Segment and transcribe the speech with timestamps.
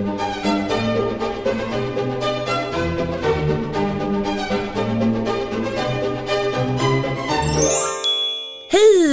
[0.00, 0.08] Hej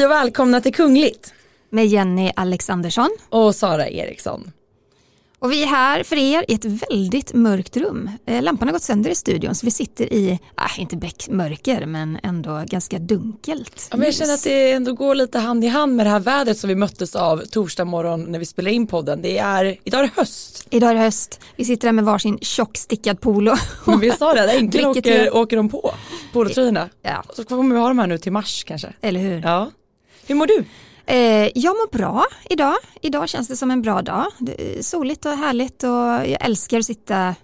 [0.05, 1.33] och välkomna till Kungligt
[1.69, 3.09] med Jenny Alexandersson.
[3.29, 4.51] och Sara Eriksson.
[5.39, 8.09] Och vi är här för er i ett väldigt mörkt rum.
[8.25, 12.19] Eh, Lampan har gått sönder i studion så vi sitter i, äh, inte beckmörker men
[12.23, 13.87] ändå ganska dunkelt.
[13.91, 16.19] Ja, men jag känner att det ändå går lite hand i hand med det här
[16.19, 19.21] vädret som vi möttes av torsdag morgon när vi spelade in podden.
[19.21, 20.67] Det är, idag är det höst.
[20.69, 23.55] Idag är det höst, vi sitter här med varsin tjock stickad polo.
[23.85, 25.93] Men vi sa det, äntligen åker, åker de på,
[26.33, 26.89] polotröjorna.
[27.01, 28.93] Ja, Så kommer vi ha de här nu till mars kanske.
[29.01, 29.41] eller hur?
[29.41, 29.71] Ja.
[30.27, 30.65] Hur mår du?
[31.07, 32.75] Eh, jag mår bra idag.
[33.01, 34.25] Idag känns det som en bra dag.
[34.81, 35.89] Soligt och härligt och
[36.29, 37.35] jag älskar att sitta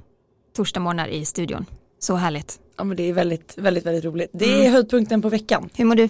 [0.55, 1.65] torsdagsmorgnar i studion.
[1.99, 2.59] Så härligt.
[2.77, 4.29] Ja men det är väldigt, väldigt, väldigt roligt.
[4.33, 5.69] Det är höjdpunkten på veckan.
[5.75, 6.09] Hur mår du?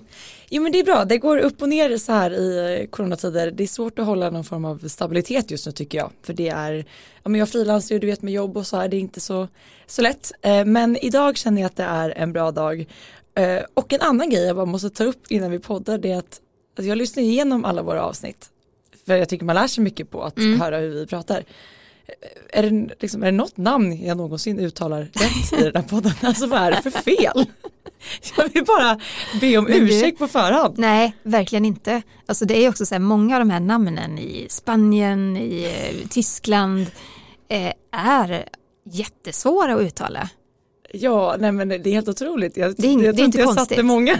[0.50, 3.52] Jo men det är bra, det går upp och ner så här i eh, coronatider.
[3.52, 6.12] Det är svårt att hålla någon form av stabilitet just nu tycker jag.
[6.24, 6.86] För det är,
[7.24, 9.20] ja men jag frilansar ju du vet med jobb och så här, det är inte
[9.20, 9.48] så,
[9.88, 10.32] så lätt.
[10.42, 12.86] Eh, Men idag känner jag att det är en bra dag.
[13.36, 16.18] Eh, Och en annan grej jag bara måste ta upp innan vi poddar det är
[16.18, 16.40] att
[16.76, 18.50] alltså jag lyssnar igenom alla våra avsnitt.
[19.06, 21.44] För jag tycker man lär sig mycket på att höra hur vi pratar.
[22.50, 26.12] Är det, liksom, är det något namn jag någonsin uttalar rätt i den här podden?
[26.22, 27.46] Alltså vad är det för fel?
[28.38, 29.00] Jag vill bara
[29.42, 30.74] be om Men du- ursäkt på förhand.
[30.78, 32.02] Nej, verkligen inte.
[32.26, 36.08] Alltså det är också så här, många av de här namnen i Spanien, i eh,
[36.10, 36.86] Tyskland
[37.48, 38.46] eh, är
[38.86, 40.30] jättesvåra att uttala.
[40.92, 42.58] Ja, nej men det är helt otroligt.
[42.58, 43.70] Jag, Det är jag det är inte jag konstigt.
[43.70, 44.20] satte många.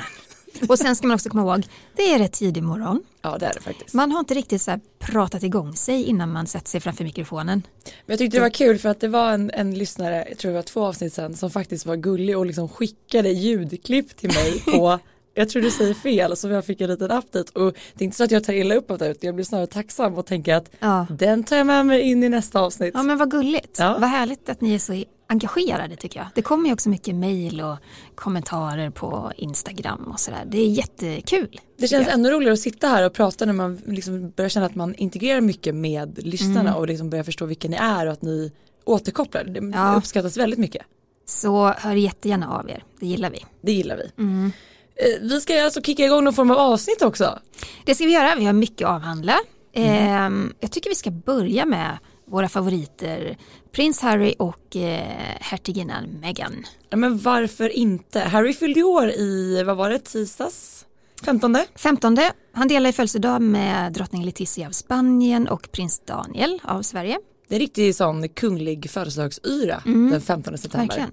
[0.70, 1.66] Och sen ska man också komma ihåg,
[1.96, 3.04] det är rätt tidig morgon.
[3.22, 3.94] Ja, det är det faktiskt.
[3.94, 7.62] Man har inte riktigt så pratat igång sig innan man sätter sig framför mikrofonen.
[7.86, 10.52] Men jag tyckte det var kul för att det var en, en lyssnare, jag tror
[10.52, 14.60] det var två avsnitt sedan, som faktiskt var gullig och liksom skickade ljudklipp till mig
[14.66, 15.00] på
[15.36, 18.18] jag tror du säger fel så jag fick en liten update och det är inte
[18.18, 20.56] så att jag tar illa upp av det utan jag blir snarare tacksam och tänker
[20.56, 21.06] att Ja.
[21.10, 22.92] den tar jag med mig in i nästa avsnitt.
[22.94, 23.80] Ja men vad gulligt.
[23.80, 23.98] Ja.
[24.00, 26.28] Vad härligt att ni är så engagerade tycker jag.
[26.36, 27.78] Det kommer ju också mycket mejl och
[28.16, 30.44] kommentarer på Instagram och sådär.
[30.46, 31.60] Det är jättekul.
[31.78, 34.76] Det känns ännu roligare att sitta här och prata när man liksom börjar känna att
[34.76, 36.76] man integrerar mycket med lyssnarna Mm.
[36.76, 38.52] och liksom börjar förstå vilka ni är och att ni
[38.86, 39.44] återkopplar.
[39.44, 39.96] Det Ja.
[39.98, 40.82] uppskattas väldigt mycket.
[41.26, 43.46] Så hör jättegärna av er, det gillar vi.
[43.62, 44.24] Det gillar vi.
[44.24, 44.52] Mm.
[44.96, 47.40] Eh, Vi ska alltså kicka igång någon form av avsnitt också.
[47.86, 49.36] Det ska vi göra, vi har mycket att avhandla.
[49.76, 49.90] Mm.
[50.08, 51.98] Ehm, jag tycker vi ska börja med
[52.34, 53.38] våra favoriter,
[53.72, 56.66] prins Harry och eh, hertiginnan Meghan.
[56.90, 58.20] Ja, men varför inte?
[58.20, 60.86] Harry fyllde år i, vad var det, tisdags?
[61.26, 61.58] 15?
[61.76, 62.18] 15.
[62.54, 67.20] Han delar i födelsedag med drottning Letizia av Spanien och prins Daniel av Sverige.
[67.48, 70.88] Det är riktigt sån kunglig födelsedagsyra den 15 september.
[70.88, 71.12] Verkligen.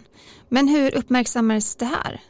[0.49, 2.21] Men hur uppmärksammades det här?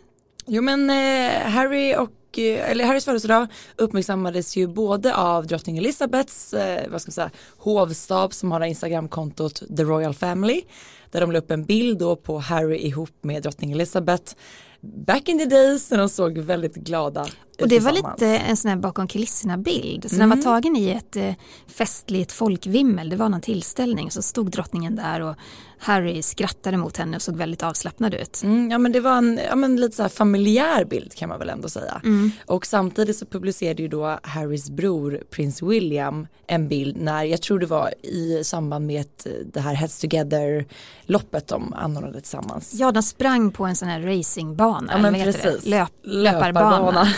[0.46, 3.46] Jo men eh, Harry och och, eh, eller Harrys födelsedag
[3.76, 9.62] uppmärksammades ju både av drottning Elizabeths eh, vad ska man säga, hovstab som har Instagramkontot
[9.76, 10.62] The Royal Family
[11.10, 14.34] där de la upp en bild då på Harry ihop med drottning Elizabeth
[14.80, 17.26] back in the days när de såg väldigt glada
[17.60, 20.10] och det var lite en sån här bakom kulisserna bild.
[20.10, 20.28] Så Mm.
[20.30, 21.32] den var tagen i ett eh,
[21.66, 23.08] festligt folkvimmel.
[23.08, 24.10] Det var någon tillställning.
[24.10, 25.34] Så stod drottningen där och
[25.82, 28.42] Harry skrattade mot henne och såg väldigt avslappnad ut.
[28.42, 31.48] Mm, ja men det var en ja, men lite så familjär bild kan man väl
[31.48, 32.00] ändå säga.
[32.04, 32.30] Mm.
[32.46, 37.58] Och samtidigt så publicerade ju då Harrys bror prins William en bild när jag tror
[37.58, 40.66] det var i samband med ett, det här Heads Together
[41.02, 42.74] loppet de anordnade tillsammans.
[42.74, 44.92] Ja, de sprang på en sån här racingbana.
[44.92, 45.66] Ja men precis.
[45.66, 47.08] Löp, löparbana.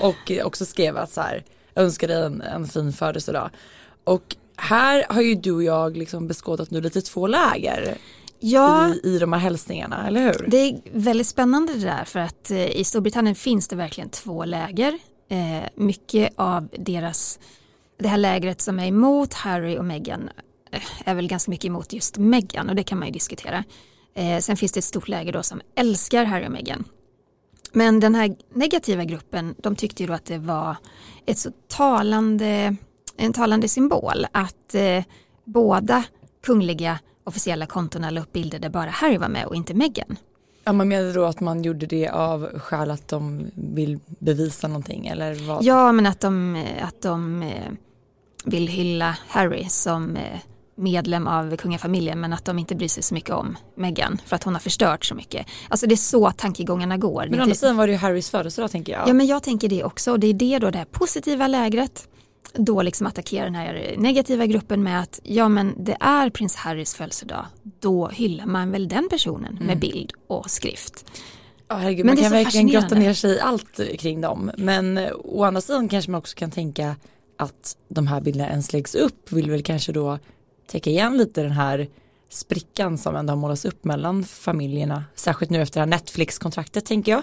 [0.00, 1.44] Och också skrev att så här
[1.74, 3.50] önskar dig en, en fin födelsedag.
[4.04, 7.98] Och här har ju du och jag liksom beskådat nu lite två läger
[8.44, 10.46] Ja, i, i de här hälsningarna, eller hur?
[10.48, 14.44] det är väldigt spännande det där för att eh, i Storbritannien finns det verkligen två
[14.44, 14.98] läger.
[15.28, 17.38] Eh, mycket av deras,
[17.98, 20.30] det här lägret som är emot Harry och Meghan
[20.72, 23.64] eh, är väl ganska mycket emot just Meghan och det kan man ju diskutera.
[24.14, 26.84] Eh, sen finns det ett stort läger då som älskar Harry och Meghan.
[27.72, 30.76] Men den här negativa gruppen, de tyckte ju då att det var
[31.26, 32.76] ett så talande,
[33.16, 35.04] en talande symbol att eh,
[35.44, 36.04] båda
[36.44, 40.16] kungliga officiella kontona la upp bilder där bara Harry var med och inte Meghan.
[40.64, 45.06] Ja man menar då att man gjorde det av skäl att de vill bevisa någonting
[45.06, 45.64] eller vad?
[45.64, 47.72] Ja, men att de, att de eh,
[48.44, 50.40] vill hylla Harry som eh,
[50.82, 54.44] medlem av kungafamiljen men att de inte bryr sig så mycket om Meghan för att
[54.44, 55.46] hon har förstört så mycket.
[55.68, 57.26] Alltså det är så tankegångarna går.
[57.30, 59.08] Men å andra sidan var det ju Harrys födelsedag tänker jag.
[59.08, 62.08] Ja men jag tänker det också och det är det då det här positiva lägret
[62.54, 66.94] då liksom attackerar den här negativa gruppen med att ja men det är prins Harrys
[66.94, 71.04] födelsedag då hyllar man väl den personen med bild och skrift.
[71.68, 74.50] Ja, herregud, Men man kan verkligen grotta ner sig i allt kring dem.
[74.56, 76.96] Men eh, å andra sidan kanske man också kan tänka
[77.38, 80.18] att de här bilderna ens läggs upp vill väl kanske då
[80.66, 81.88] täcka igen lite den här
[82.28, 87.12] sprickan som ändå har målats upp mellan familjerna, särskilt nu efter det här Netflix-kontraktet tänker
[87.12, 87.22] jag.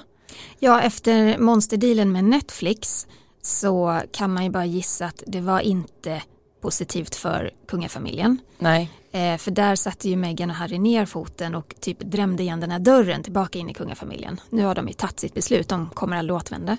[0.59, 3.07] Ja, efter monsterdealen med Netflix
[3.41, 6.21] så kan man ju bara gissa att det var inte
[6.62, 8.38] positivt för kungafamiljen.
[8.57, 8.91] Nej.
[9.12, 12.71] Eh, för där satte ju Meghan och Harry ner foten och typ drämde igen den
[12.71, 14.41] här dörren tillbaka in i kungafamiljen.
[14.50, 16.77] Nu har de ju tagit sitt beslut, de kommer aldrig återvända.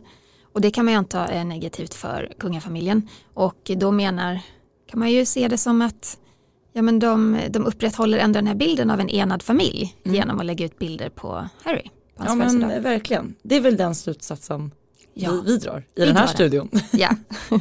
[0.53, 3.09] Och det kan man ju anta är negativt för kungafamiljen.
[3.35, 4.41] Och då menar,
[4.91, 6.19] kan man ju se det som att
[6.73, 10.15] ja, men de, de upprätthåller ändå den här bilden av en enad familj mm.
[10.15, 11.85] genom att lägga ut bilder på Harry.
[12.17, 14.71] På ja men verkligen, det är väl den slutsatsen
[15.15, 15.31] ja.
[15.31, 16.71] vi, vi drar i vi den här studion.
[16.91, 17.17] Ja.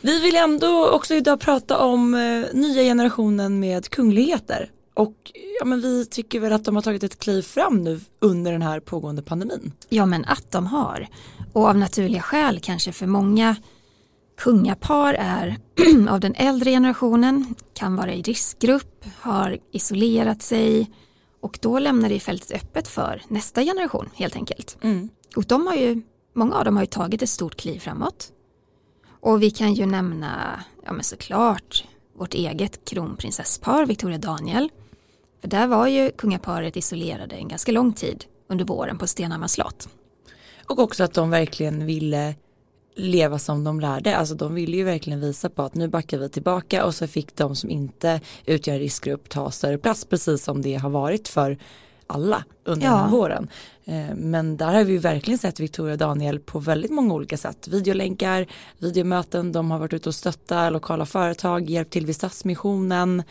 [0.00, 5.80] Vi vill ändå också idag prata om eh, nya generationen med kungligheter och ja, men
[5.80, 9.22] vi tycker väl att de har tagit ett kliv fram nu under den här pågående
[9.22, 9.72] pandemin.
[9.88, 11.08] Ja men att de har
[11.52, 13.56] och av naturliga skäl kanske för många
[14.36, 15.56] kungapar är
[16.08, 20.90] av den äldre generationen, kan vara i riskgrupp, har isolerat sig
[21.40, 24.78] och då lämnar det fältet öppet för nästa generation helt enkelt.
[24.82, 25.08] Mm.
[25.36, 26.02] Och de har ju,
[26.32, 28.32] många av dem har ju tagit ett stort kliv framåt.
[29.20, 31.84] Och vi kan ju nämna, ja men såklart,
[32.18, 34.70] vårt eget kronprinsesspar Victoria Daniel.
[35.40, 39.88] För där var ju kungaparet isolerade en ganska lång tid under våren på Stenhammars slott.
[40.66, 42.34] Och också att de verkligen ville
[42.96, 44.16] leva som de lärde.
[44.16, 47.36] Alltså de ville ju verkligen visa på att nu backar vi tillbaka och så fick
[47.36, 51.58] de som inte utgör riskgrupp ta större plats precis som det har varit för
[52.06, 52.92] alla under ja.
[52.92, 53.48] den här våren.
[53.84, 57.68] Eh, men där har vi verkligen sett Victoria och Daniel på väldigt många olika sätt.
[57.68, 58.46] Videolänkar,
[58.78, 63.22] videomöten, de har varit ute och stöttat lokala företag, hjälpt till vid Stadsmissionen.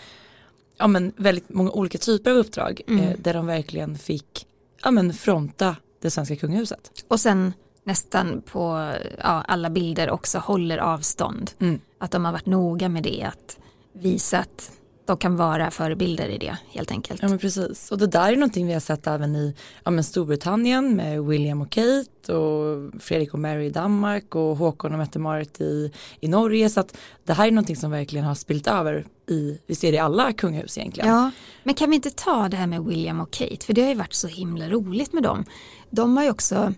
[0.78, 3.04] Ja men väldigt många olika typer av uppdrag mm.
[3.04, 4.48] Eh, där de verkligen fick
[4.84, 7.06] ja, men fronta det svenska kungahuset.
[7.08, 7.54] Och sen
[7.86, 11.52] nästan på ja, alla bilder också håller avstånd.
[11.60, 11.80] Mm.
[11.98, 13.58] Att de har varit noga med det, att
[13.94, 14.72] visa att
[15.06, 17.22] de kan vara förebilder i det helt enkelt.
[17.22, 20.04] Ja men precis och det där är någonting vi har sett även i ja, men
[20.04, 25.62] Storbritannien med William och Kate och Fredrik och Mary i Danmark och Håkon och Mette-Marit
[25.62, 29.60] i, i Norge så att det här är någonting som verkligen har spilt över i,
[29.68, 31.10] vi ser det i alla kungahus egentligen.
[31.10, 31.32] Ja,
[31.64, 33.96] men kan vi inte ta det här med William och Kate för det har ju
[33.96, 35.46] varit så himla roligt med dem.
[35.90, 36.74] De har ju också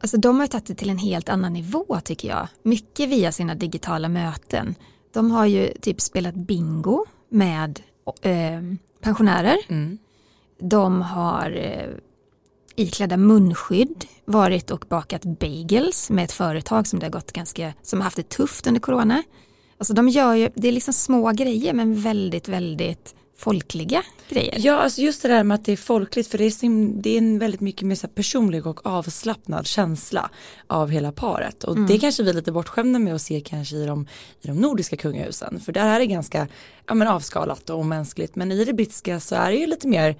[0.00, 2.48] Alltså de har tagit det till en helt annan nivå tycker jag.
[2.62, 4.74] Mycket via sina digitala möten.
[5.12, 7.80] De har ju typ spelat bingo med
[8.22, 8.60] eh,
[9.00, 9.56] pensionärer.
[9.68, 9.98] Mm.
[10.60, 11.90] De har eh,
[12.76, 18.00] iklädda munskydd varit och bakat bagels med ett företag som det har gått ganska, som
[18.00, 19.22] haft det tufft under corona.
[19.78, 24.54] Alltså de gör ju, det är liksom små grejer men väldigt, väldigt folkliga grejer.
[24.58, 27.18] Ja, alltså just det där med att det är folkligt för det är, det är
[27.18, 30.30] en väldigt mycket mer så personlig och avslappnad känsla
[30.66, 31.86] av hela paret och mm.
[31.86, 34.06] det kanske vi är lite bortskämda med att se kanske i de,
[34.42, 36.48] i de nordiska kungahusen för där är det ganska
[36.86, 40.16] ja, men avskalat och omänskligt men i det brittiska så är det ju lite mer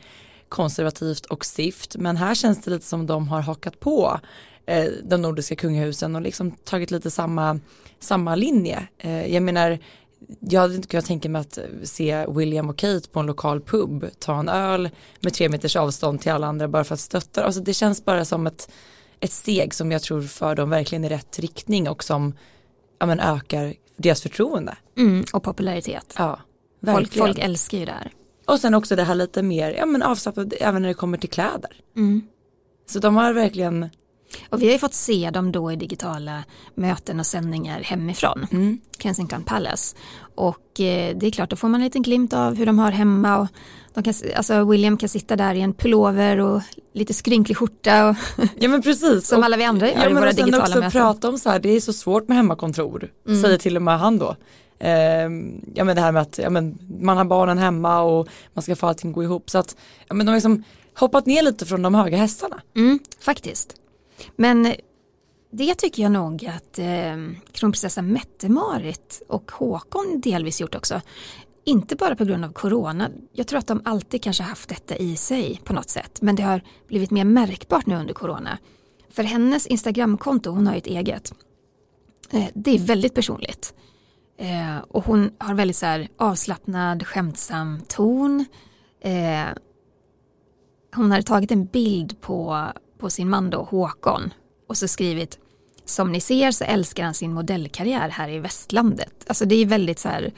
[0.49, 4.21] konservativt och stift men här känns det lite som de har hakat på
[4.67, 7.61] eh, de nordiska kungahusen och liksom tagit lite samma,
[7.99, 8.89] samma linje.
[8.99, 9.79] Eh, jag menar
[10.41, 14.07] jag hade inte kunnat tänka mig att se William och Kate på en lokal pub
[14.19, 14.91] ta en öl
[15.21, 17.45] med tre meters avstånd till alla andra bara för att stötta.
[17.45, 18.71] Alltså det känns bara som ett,
[19.21, 22.35] ett steg som jag tror för dem verkligen i rätt riktning och som
[22.99, 24.77] ja, men ökar deras förtroende.
[24.97, 26.15] Mm, och popularitet.
[26.19, 26.41] Ja,
[26.87, 28.13] folk, folk, älskar ju det här.
[28.47, 31.31] Och sen också det här lite mer ja, men avslappnat även när det kommer till
[31.31, 31.81] kläder.
[31.97, 32.23] Mm.
[32.87, 33.91] Så de har verkligen
[34.51, 38.81] och vi har ju fått se dem då i digitala möten och sändningar hemifrån, mm.
[38.99, 39.97] Kensington Palace.
[40.35, 42.91] Och eh, det är klart, då får man en liten glimt av hur de har
[42.91, 43.39] hemma.
[43.39, 43.49] Och
[43.95, 46.63] de kan, alltså William kan sitta där i en pullover och
[46.93, 48.09] lite skrynklig skjorta.
[48.09, 48.17] Och
[48.59, 49.29] ja men precis.
[49.29, 50.91] som och, alla vi andra gör ja, i våra digitala också möten.
[50.91, 53.43] prata om så här, det är så svårt med hemmakontor, mm.
[53.43, 54.37] säger till och med han då.
[54.79, 54.91] Eh,
[55.75, 58.77] ja men det här med att ja, men man har barnen hemma och man ska
[58.77, 59.51] få allting gå ihop.
[59.51, 59.77] Så att
[60.09, 60.65] ja, men de har liksom
[60.95, 62.61] hoppat ner lite från de höga hästarna.
[62.77, 63.75] Mm, faktiskt.
[64.37, 64.75] Men
[65.51, 67.17] det tycker jag nog att eh,
[67.53, 71.01] kronprinsessa Mette-Marit och Håkon delvis gjort också.
[71.65, 73.11] Inte bara på grund av corona.
[73.33, 76.23] Jag tror att de alltid kanske haft detta i sig på något sätt.
[76.23, 78.59] Men det har blivit mer märkbart nu under corona.
[79.11, 81.35] För hennes Instagramkonto, hon har ju ett eget.
[82.31, 83.75] Eh, det är väldigt personligt.
[84.39, 88.45] Eh, och hon har väldigt så här avslappnad, skämtsam ton.
[89.01, 89.47] Eh,
[90.95, 92.67] hon hade tagit en bild på
[92.99, 94.33] på sin man då, Håkon
[94.69, 95.39] och så skrivit
[95.85, 99.25] som ni ser så älskar han sin modellkarriär här i västlandet.
[99.27, 100.33] Alltså det är väldigt så här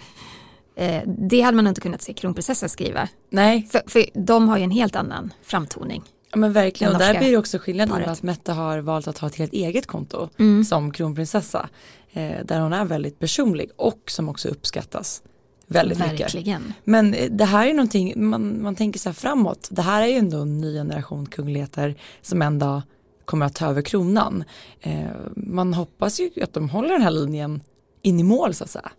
[0.77, 3.09] eh, det hade man inte kunnat se kronprinsessan skriva.
[3.31, 3.69] Nej.
[3.73, 6.03] För, för de har ju en helt annan framtoning.
[6.31, 9.29] Ja men verkligen och där blir det också skillnad att Mette har valt att ha
[9.29, 10.65] ett helt eget konto mm.
[10.65, 11.69] som kronprinsessa.
[12.13, 15.23] Eh, där hon är väldigt personlig och som också uppskattas
[15.69, 16.63] väldigt Verkligen.
[16.63, 16.77] mycket.
[16.85, 20.07] Men eh, det här är någonting, man, man tänker så här framåt, det här är
[20.07, 22.83] ju ändå en ny generation kungligheter som en dag
[23.25, 24.45] kommer att ta över kronan.
[24.81, 25.07] Eh,
[25.37, 27.61] man hoppas ju att de håller den här linjen
[28.03, 28.91] in i mål så att säga.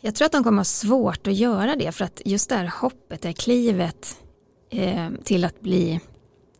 [0.00, 2.72] Jag tror att de kommer ha svårt att göra det för att just det här
[2.80, 4.16] hoppet, det här klivet
[4.70, 6.00] eh, till att bli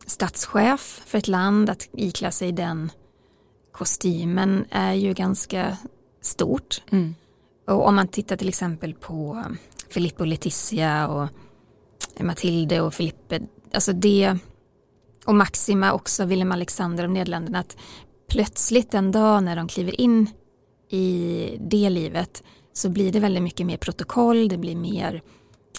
[0.07, 2.91] statschef för ett land, att iklä sig den
[3.73, 5.77] kostymen är ju ganska
[6.21, 6.83] stort.
[6.91, 7.15] Mm.
[7.68, 9.58] Och om man tittar till exempel på um,
[9.88, 11.28] Filippo och Letizia och
[12.20, 13.40] Matilde och Filippe,
[13.75, 14.37] alltså det
[15.26, 17.76] och Maxima också, Willem Alexander och Nederländerna, att
[18.28, 20.30] plötsligt en dag när de kliver in
[20.90, 25.22] i det livet så blir det väldigt mycket mer protokoll, det blir mer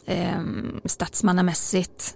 [0.05, 0.41] eh,
[0.86, 2.15] statsmannamässigt.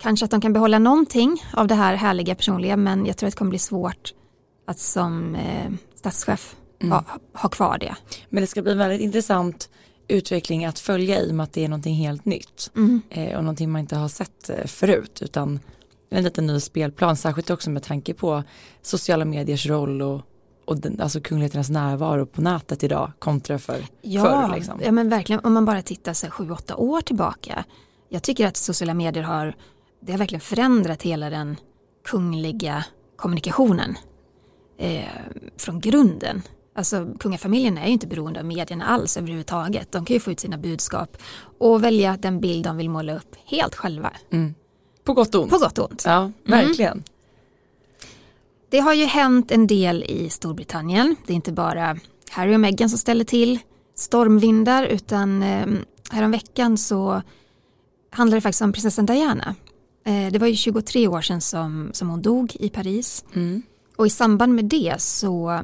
[0.00, 3.34] Kanske att de kan behålla någonting av det här härliga personliga men jag tror att
[3.34, 4.14] det kommer bli svårt
[4.66, 6.56] att som eh, statschef
[6.92, 7.96] ha, ha kvar det.
[8.28, 9.70] Men det ska bli en väldigt intressant
[10.08, 13.02] utveckling att följa i och med att det är någonting helt nytt mm.
[13.10, 15.60] eh, och någonting man inte har sett eh, förut utan
[16.10, 18.42] en liten ny spelplan särskilt också med tanke på
[18.82, 20.22] sociala mediers roll och
[20.66, 24.54] och den, alltså kungligheternas närvaro på nätet idag kontra för ja, förr.
[24.54, 24.80] Liksom.
[24.84, 27.64] Ja men verkligen om man bara tittar sig sju, åtta år tillbaka.
[28.08, 29.54] Jag tycker att sociala medier har,
[30.00, 31.56] det har verkligen förändrat hela den
[32.04, 32.84] kungliga
[33.16, 33.96] kommunikationen
[34.78, 35.04] eh,
[35.56, 36.42] från grunden.
[36.76, 39.92] Alltså kungafamiljen är ju inte beroende av medierna alls överhuvudtaget.
[39.92, 41.16] De kan ju få ut sina budskap
[41.58, 44.12] och välja den bild de vill måla upp helt själva.
[44.30, 44.54] Mm.
[45.04, 45.52] På gott och ont.
[45.52, 46.02] På gott och ont.
[46.06, 46.32] Ja, mm.
[46.44, 46.92] verkligen.
[46.92, 47.04] Mm.
[48.70, 51.16] Det har ju hänt en del i Storbritannien.
[51.26, 51.96] Det är inte bara
[52.30, 53.58] Harry och Meghan som ställer till
[53.94, 55.66] stormvindar utan eh,
[56.10, 57.22] häromveckan så
[58.10, 59.54] handlar det faktiskt om prinsessan Diana.
[60.06, 63.24] Eh, det var ju 23 år sedan som, som hon dog i Paris.
[63.34, 63.62] Mm.
[63.96, 65.62] Och i samband med det så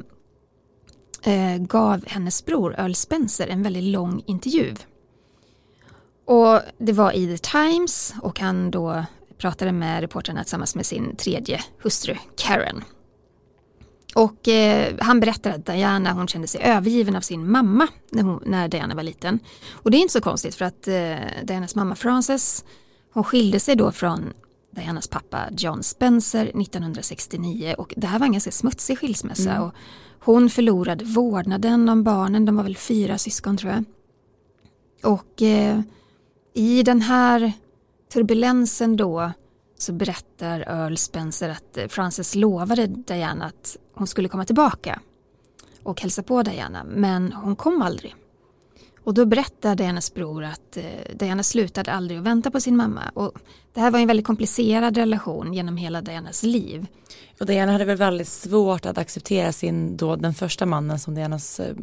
[1.58, 4.74] gav hennes bror Earl Spencer en väldigt lång intervju.
[6.24, 9.04] Och det var i The Times och han då
[9.38, 12.84] pratade med reportrarna tillsammans med sin tredje hustru Karen.
[14.14, 18.42] Och eh, han berättar att Diana hon kände sig övergiven av sin mamma när, hon,
[18.46, 19.38] när Diana var liten.
[19.72, 22.64] Och det är inte så konstigt för att eh, Dianas mamma Frances
[23.12, 24.32] hon skilde sig då från
[24.70, 29.50] Dianas pappa John Spencer 1969 och det här var en ganska smutsig skilsmässa.
[29.50, 29.62] Mm.
[29.62, 29.74] Och
[30.20, 33.84] hon förlorade vårdnaden om barnen, de var väl fyra syskon tror jag.
[35.12, 35.80] Och eh,
[36.54, 37.52] i den här
[38.12, 39.32] turbulensen då
[39.78, 45.00] så berättar Earl Spencer att eh, Frances lovade Diana att hon skulle komma tillbaka
[45.82, 48.14] och hälsa på Diana men hon kom aldrig.
[49.04, 53.10] Och då berättar Dianas bror att eh, Diana slutade aldrig att vänta på sin mamma.
[53.14, 53.32] Och
[53.74, 56.86] det här var en väldigt komplicerad relation genom hela Dianas liv.
[57.40, 61.60] Och Diana hade väl väldigt svårt att acceptera sin, då den första mannen som Dianas
[61.60, 61.74] eh,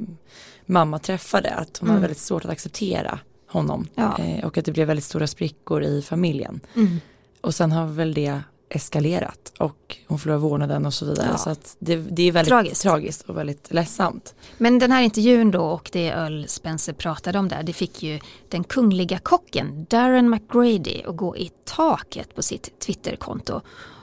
[0.65, 1.53] mamma träffade.
[1.53, 1.95] Att hon mm.
[1.95, 3.87] hade väldigt svårt att acceptera honom.
[3.95, 4.17] Ja.
[4.19, 6.59] Eh, och att det blev väldigt stora sprickor i familjen.
[6.75, 6.99] Mm.
[7.41, 11.27] Och sen har väl det eskalerat och hon förlorar vårdnaden och så vidare.
[11.31, 11.37] Ja.
[11.37, 12.81] Så det, det är väldigt tragiskt.
[12.81, 13.21] tragiskt.
[13.21, 14.35] och väldigt ledsamt.
[14.57, 18.19] Men den här intervjun då och det Earl Spencer pratade om där det fick ju
[18.49, 23.61] den kungliga kocken Darren McGrady att gå i taket på sitt Twitterkonto.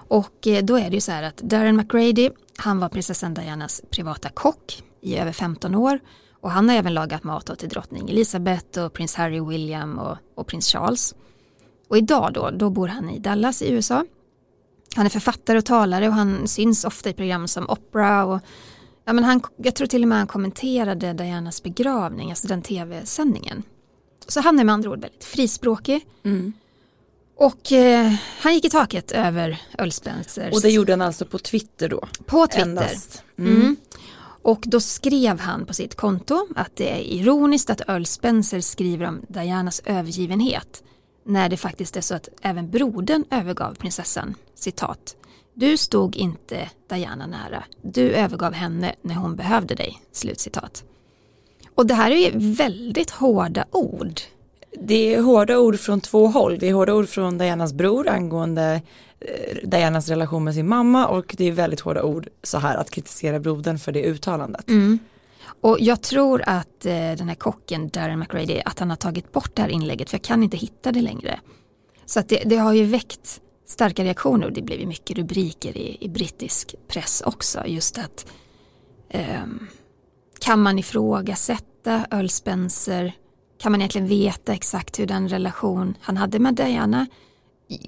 [0.09, 3.83] Och eh, då är det ju så här att Darren McGrady han var prinsessan Dianas
[3.91, 6.01] privata kock i över 15 år
[6.41, 10.47] och han har även lagat mat till drottning Elizabeth och prins Harry William och, och
[10.47, 11.15] prins Charles.
[11.89, 14.05] Och idag då, då bor han i Dallas i USA.
[14.95, 18.41] Han är författare och talare och han syns ofta i program som Opera och
[19.05, 23.63] ja, men han, jag tror till och med han kommenterade Dianas begravning, alltså den tv-sändningen.
[24.27, 26.07] Så han är med andra ord väldigt frispråkig.
[26.25, 26.53] Mm.
[27.37, 30.55] Och eh, han gick i taket över Earl Spencers.
[30.55, 32.09] Och det gjorde han alltså på Twitter då?
[32.27, 32.91] På Twitter.
[33.39, 33.57] Mm.
[33.57, 33.77] Mm.
[34.43, 39.07] Och då skrev han på sitt konto att det är ironiskt att Earl Spencer skriver
[39.07, 40.83] om Dianas övergivenhet
[41.25, 44.35] när det faktiskt är så att även brodern övergav prinsessan.
[44.55, 45.17] Citat.
[45.55, 47.65] Du stod inte Diana nära.
[47.83, 50.01] Du övergav henne när hon behövde dig.
[50.13, 50.85] Slutcitat.
[51.75, 54.21] Och det här är ju väldigt hårda ord.
[54.79, 56.59] Det är hårda ord från två håll.
[56.59, 58.83] Det är hårda ord från Dianas bror angående
[59.21, 62.91] eh, Dianas relation med sin mamma och det är väldigt hårda ord så här att
[62.91, 64.69] kritisera brodern för det uttalandet.
[64.69, 64.99] Mm.
[65.65, 69.57] Och jag tror att eh, den här kocken Darren McRady, att han har tagit bort
[69.57, 71.41] det här inlägget för jag kan inte hitta det längre.
[72.07, 75.97] Så att det, det har ju väckt starka reaktioner och det blev mycket rubriker i,
[76.01, 77.67] i brittisk press också.
[77.67, 78.27] Just att
[79.09, 79.45] eh,
[80.41, 83.13] kan man ifrågasätta Earl Spencer?
[83.59, 87.07] Kan man egentligen veta exakt hur den relation han hade med Diana?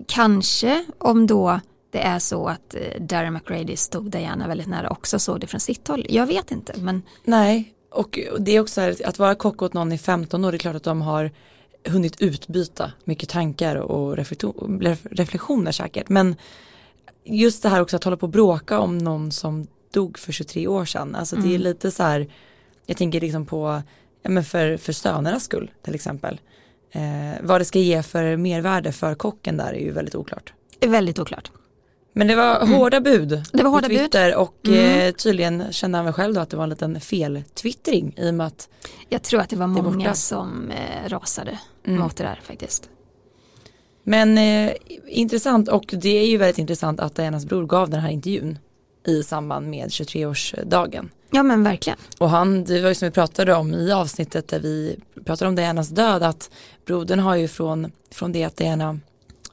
[0.06, 1.60] Kanske om då
[1.96, 5.60] det är så att eh, Darren McRady stod Diana väldigt nära också såg det från
[5.60, 6.06] sitt håll.
[6.08, 9.92] Jag vet inte men Nej och det är också här, att vara kock åt någon
[9.92, 11.30] i 15 år, det är klart att de har
[11.88, 14.16] hunnit utbyta mycket tankar och
[15.10, 16.08] reflektioner säkert.
[16.08, 16.36] Men
[17.24, 20.66] just det här också att hålla på och bråka om någon som dog för 23
[20.66, 21.14] år sedan.
[21.14, 21.48] Alltså mm.
[21.48, 21.62] det är mm.
[21.62, 22.28] lite så här,
[22.86, 23.82] jag tänker liksom på,
[24.22, 26.40] ja men för, för sönernas skull till exempel.
[26.90, 30.52] Eh, vad det ska ge för mervärde för kocken där är ju väldigt oklart.
[30.80, 31.50] Väldigt oklart.
[32.18, 32.74] Men det var mm.
[32.74, 34.36] hårda bud det var hårda på Twitter bud.
[34.36, 35.00] och mm.
[35.00, 38.34] eh, tydligen kände han väl själv då att det var en liten fel-twittring i och
[38.34, 38.68] med att
[39.08, 42.00] Jag tror att det var många som eh, rasade mm.
[42.00, 42.88] mot det där faktiskt.
[44.02, 44.72] Men eh,
[45.06, 48.58] intressant och det är ju väldigt intressant att Dianas bror gav den här intervjun
[49.06, 51.08] i samband med 23-årsdagen.
[51.30, 51.98] Ja men verkligen.
[52.18, 55.54] Och han, det var ju som vi pratade om i avsnittet där vi pratade om
[55.54, 56.50] Dianas död att
[56.86, 59.00] brodern har ju från, från det att Diana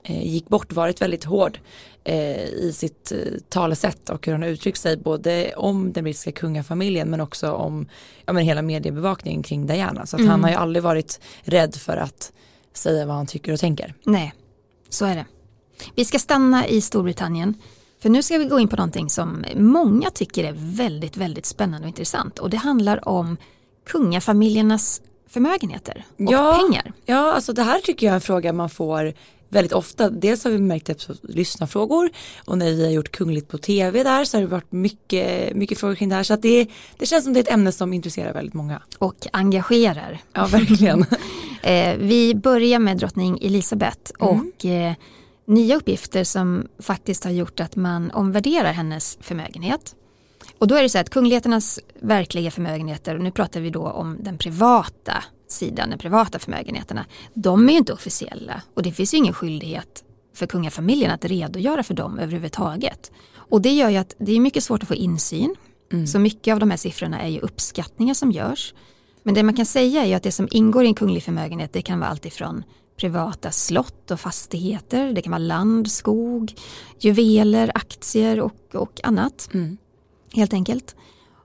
[0.03, 1.59] gick bort varit väldigt hård
[2.03, 3.17] eh, i sitt eh,
[3.49, 7.87] talesätt och hur han har uttryckt sig både om den brittiska kungafamiljen men också om
[8.25, 10.05] ja, men hela mediebevakningen kring Diana.
[10.05, 10.31] Så att mm.
[10.31, 12.33] han har ju aldrig varit rädd för att
[12.73, 13.93] säga vad han tycker och tänker.
[14.03, 14.33] Nej,
[14.89, 15.25] så är det.
[15.95, 17.55] Vi ska stanna i Storbritannien.
[18.01, 21.85] För nu ska vi gå in på någonting som många tycker är väldigt, väldigt spännande
[21.85, 22.39] och intressant.
[22.39, 23.37] Och det handlar om
[23.85, 26.93] kungafamiljernas förmögenheter och ja, pengar.
[27.05, 29.13] Ja, alltså det här tycker jag är en fråga man får
[29.53, 30.09] väldigt ofta.
[30.09, 32.09] Dels har vi märkt det på lyssnarfrågor
[32.45, 35.77] och när vi har gjort Kungligt på tv där så har det varit mycket, mycket
[35.77, 36.23] frågor kring det här.
[36.23, 36.67] Så att det,
[36.97, 38.81] det känns som det är ett ämne som intresserar väldigt många.
[38.97, 40.21] Och engagerar.
[40.33, 41.05] Ja, verkligen.
[41.63, 44.39] eh, vi börjar med drottning Elisabeth mm.
[44.39, 44.93] och eh,
[45.45, 49.95] nya uppgifter som faktiskt har gjort att man omvärderar hennes förmögenhet.
[50.57, 54.17] Och då är det så att kungligheternas verkliga förmögenheter, och nu pratar vi då om
[54.19, 59.17] den privata sidan, de privata förmögenheterna, de är ju inte officiella och det finns ju
[59.17, 63.11] ingen skyldighet för kungafamiljen att redogöra för dem överhuvudtaget.
[63.35, 65.55] Och det gör ju att det är mycket svårt att få insyn.
[65.91, 66.07] Mm.
[66.07, 68.73] Så mycket av de här siffrorna är ju uppskattningar som görs.
[69.23, 71.73] Men det man kan säga är ju att det som ingår i en kunglig förmögenhet
[71.73, 72.63] det kan vara allt ifrån
[72.97, 76.53] privata slott och fastigheter, det kan vara land, skog,
[76.99, 79.49] juveler, aktier och, och annat.
[79.53, 79.77] Mm.
[80.33, 80.95] Helt enkelt.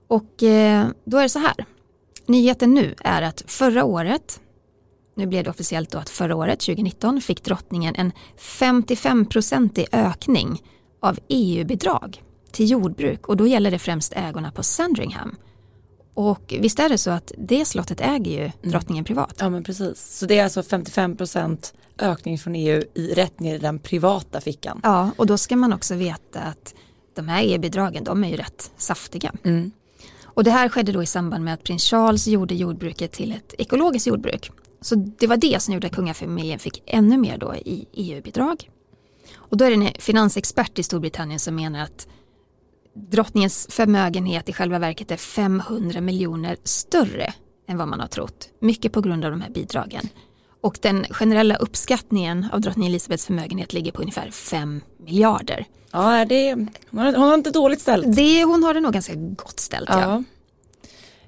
[0.07, 1.65] Och eh, då är det så här,
[2.29, 4.39] Nyheten nu är att förra året,
[5.15, 10.61] nu blev det officiellt då att förra året, 2019, fick drottningen en 55-procentig ökning
[10.99, 15.35] av EU-bidrag till jordbruk och då gäller det främst ägorna på Sandringham.
[16.13, 18.53] Och visst är det så att det slottet äger ju mm.
[18.61, 19.35] drottningen privat.
[19.39, 20.17] Ja men precis.
[20.17, 24.79] Så det är alltså 55% ökning från EU i rätt ner i den privata fickan.
[24.83, 26.75] Ja och då ska man också veta att
[27.15, 29.31] de här EU-bidragen de är ju rätt saftiga.
[29.43, 29.71] Mm.
[30.39, 33.53] Och det här skedde då i samband med att prins Charles gjorde jordbruket till ett
[33.57, 34.51] ekologiskt jordbruk.
[34.81, 38.69] Så det var det som gjorde att kungafamiljen fick ännu mer då i EU-bidrag.
[39.35, 42.07] Och då är det en finansexpert i Storbritannien som menar att
[42.93, 47.33] drottningens förmögenhet i själva verket är 500 miljoner större
[47.67, 48.49] än vad man har trott.
[48.59, 50.09] Mycket på grund av de här bidragen.
[50.61, 55.65] Och den generella uppskattningen av drottning Elisabeths förmögenhet ligger på ungefär 5 miljarder.
[55.91, 56.53] Ja, det,
[56.89, 58.15] hon, har, hon har inte dåligt ställt.
[58.15, 59.89] Det, hon har det nog ganska gott ställt.
[59.89, 60.23] Ja.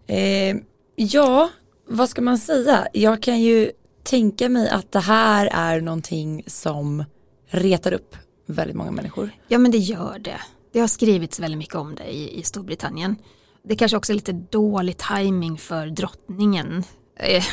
[0.05, 0.15] Ja.
[0.15, 0.55] Eh,
[0.95, 1.49] ja,
[1.87, 2.87] vad ska man säga?
[2.93, 3.71] Jag kan ju
[4.03, 7.03] tänka mig att det här är någonting som
[7.47, 8.15] retar upp
[8.45, 9.31] väldigt många människor.
[9.47, 10.41] Ja, men det gör det.
[10.71, 13.15] Det har skrivits väldigt mycket om det i, i Storbritannien.
[13.63, 16.83] Det kanske också är lite dålig timing för drottningen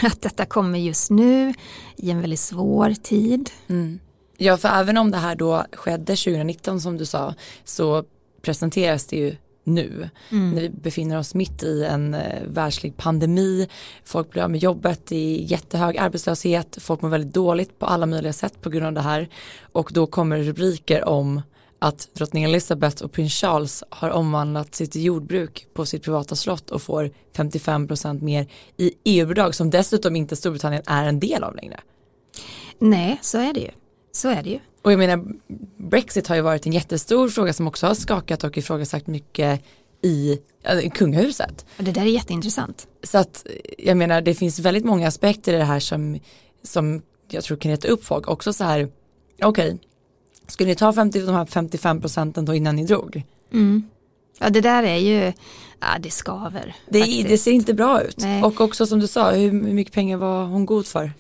[0.03, 1.55] att detta kommer just nu
[1.97, 3.51] i en väldigt svår tid.
[3.69, 3.99] Mm.
[4.37, 8.05] Ja, för även om det här då skedde 2019 som du sa så
[8.43, 10.51] presenteras det ju nu mm.
[10.51, 13.69] när vi befinner oss mitt i en eh, världslig pandemi.
[14.05, 18.33] Folk blir av med jobbet, är jättehög arbetslöshet, folk mår väldigt dåligt på alla möjliga
[18.33, 19.29] sätt på grund av det här
[19.73, 21.43] och då kommer rubriker om
[21.79, 26.83] att drottning Elizabeth och prins Charles har omvandlat sitt jordbruk på sitt privata slott och
[26.83, 31.81] får 55% mer i EU-bidrag som dessutom inte Storbritannien är en del av längre.
[32.79, 33.71] Nej, så är det ju.
[34.13, 34.59] Så är det ju.
[34.83, 35.25] Och jag menar,
[35.77, 39.63] Brexit har ju varit en jättestor fråga som också har skakat och ifrågasatt mycket
[40.03, 40.39] i
[40.95, 41.67] kungahuset.
[41.79, 42.89] Och det där är jätteintressant.
[43.03, 43.47] Så att
[43.79, 46.19] jag menar, det finns väldigt många aspekter i det här som,
[46.63, 48.29] som jag tror kan reta upp folk.
[48.29, 48.89] Också så här,
[49.43, 49.79] okej, okay,
[50.49, 53.23] skulle ni ta 50, de här 55 procenten då innan ni drog?
[53.53, 53.89] Mm.
[54.39, 55.33] Ja det där är ju,
[55.81, 56.77] ja det skaver.
[56.89, 58.19] Det, det ser inte bra ut.
[58.19, 58.43] Nej.
[58.43, 61.13] Och också som du sa, hur mycket pengar var hon god för?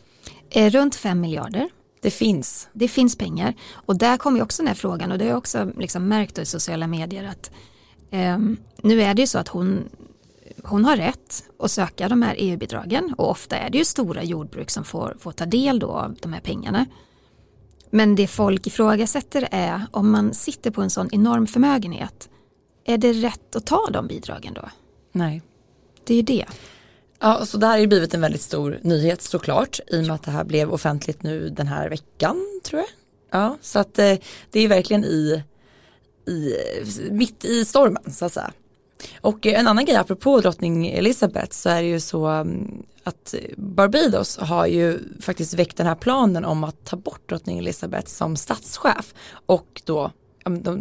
[0.50, 1.68] Eh, runt 5 miljarder.
[2.00, 2.68] Det finns.
[2.72, 3.54] Det finns pengar.
[3.72, 6.38] Och där kommer ju också den här frågan och det har jag också liksom märkt
[6.38, 7.50] i sociala medier att
[8.10, 8.38] eh,
[8.82, 9.88] nu är det ju så att hon,
[10.64, 14.70] hon har rätt att söka de här EU-bidragen och ofta är det ju stora jordbruk
[14.70, 16.86] som får, får ta del då av de här pengarna.
[17.90, 22.28] Men det folk ifrågasätter är om man sitter på en sån enorm förmögenhet,
[22.84, 24.68] är det rätt att ta de bidragen då?
[25.12, 25.42] Nej.
[26.04, 26.44] Det är ju det.
[27.20, 30.14] Ja, så det här har ju blivit en väldigt stor nyhet såklart i och med
[30.14, 32.88] att det här blev offentligt nu den här veckan tror jag.
[33.30, 34.14] Ja, så att eh,
[34.50, 35.42] det är verkligen i,
[36.26, 36.54] i,
[37.10, 38.52] mitt i stormen så att säga.
[39.20, 43.34] Och eh, en annan grej apropå drottning Elizabeth så är det ju så mm, att
[43.56, 48.36] Barbados har ju faktiskt väckt den här planen om att ta bort drottning Elizabeth som
[48.36, 49.14] statschef
[49.46, 50.10] och då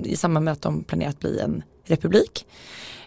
[0.04, 2.46] i samband med att de planerar att bli en republik.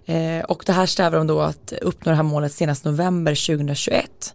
[0.07, 4.35] Eh, och det här strävar de då att uppnå det här målet senast november 2021.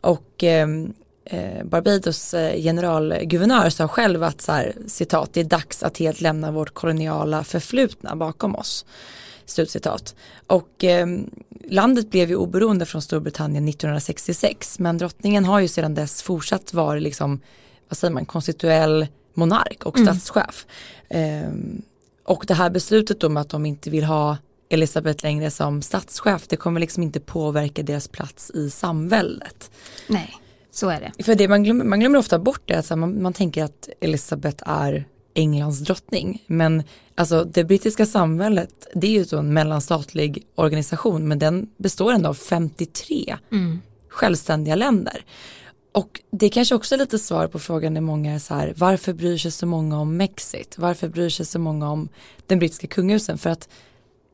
[0.00, 5.98] Och ehm, eh, Barbados generalguvernör sa själv att så här, citat, det är dags att
[5.98, 8.86] helt lämna vårt koloniala förflutna bakom oss.
[9.46, 10.14] Slutcitat.
[10.46, 11.06] Och eh,
[11.68, 16.98] landet blev ju oberoende från Storbritannien 1966 men drottningen har ju sedan dess fortsatt vara
[16.98, 17.40] liksom,
[17.88, 20.14] vad säger man, konstituell monark och mm.
[20.14, 20.66] statschef.
[21.08, 21.50] Eh,
[22.24, 24.36] och det här beslutet om att de inte vill ha
[24.68, 29.70] Elisabeth längre som statschef, det kommer liksom inte påverka deras plats i samväldet.
[30.06, 30.34] Nej,
[30.70, 31.24] så är det.
[31.24, 34.62] För det man glömmer, man glömmer ofta bort det, alltså man, man tänker att Elisabeth
[34.66, 35.04] är
[35.34, 36.42] Englands drottning.
[36.46, 36.82] Men
[37.14, 42.34] alltså det brittiska samhället det är ju en mellanstatlig organisation men den består ändå av
[42.34, 43.80] 53 mm.
[44.08, 45.24] självständiga länder.
[45.92, 48.74] Och det är kanske också är lite svar på frågan när många är så här
[48.76, 50.78] varför bryr sig så många om Mexit?
[50.78, 52.08] Varför bryr sig så många om
[52.46, 53.38] den brittiska kungahusen?
[53.38, 53.68] För att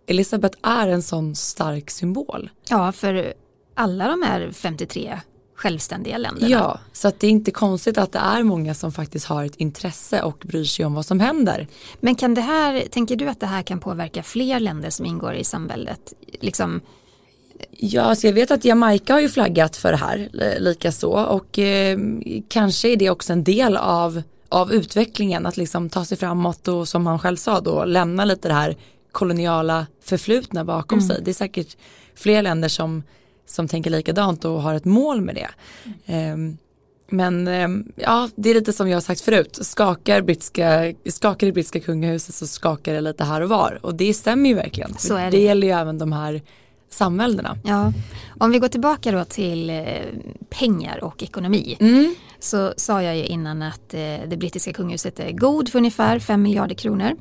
[0.06, 2.50] Elisabeth är en sån stark symbol.
[2.68, 3.34] Ja, för
[3.74, 5.20] alla de här 53
[5.60, 6.48] självständiga länderna.
[6.48, 9.56] Ja, så att det är inte konstigt att det är många som faktiskt har ett
[9.56, 11.66] intresse och bryr sig om vad som händer.
[12.00, 15.34] Men kan det här, tänker du att det här kan påverka fler länder som ingår
[15.34, 16.12] i samväldet?
[16.40, 16.80] Liksom...
[17.70, 21.58] Ja, så alltså jag vet att Jamaica har ju flaggat för det här likaså och
[21.58, 21.98] eh,
[22.48, 26.88] kanske är det också en del av, av utvecklingen att liksom ta sig framåt och
[26.88, 28.76] som han själv sa då lämna lite det här
[29.12, 31.08] koloniala förflutna bakom mm.
[31.08, 31.22] sig.
[31.24, 31.76] Det är säkert
[32.14, 33.02] fler länder som
[33.50, 35.48] som tänker likadant och har ett mål med det.
[36.06, 36.58] Mm.
[37.10, 41.52] Men ehm, ja, det är lite som jag har sagt förut, skakar, brittiska, skakar det
[41.52, 44.90] brittiska kungahuset så skakar det lite här och var och det stämmer ju verkligen.
[45.08, 45.30] Det.
[45.30, 46.42] det gäller ju även de här
[46.90, 47.58] samväldena.
[47.64, 47.92] Ja,
[48.38, 49.84] om vi går tillbaka då till eh,
[50.50, 52.14] pengar och ekonomi mm.
[52.38, 56.42] så sa jag ju innan att eh, det brittiska kungahuset är god för ungefär 5
[56.42, 57.16] miljarder kronor.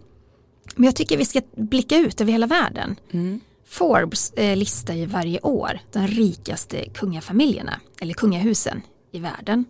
[0.75, 2.95] Men jag tycker vi ska blicka ut över hela världen.
[3.11, 3.39] Mm.
[3.69, 9.65] Forbes eh, listar ju varje år de rikaste kungafamiljerna, eller kungahusen i världen.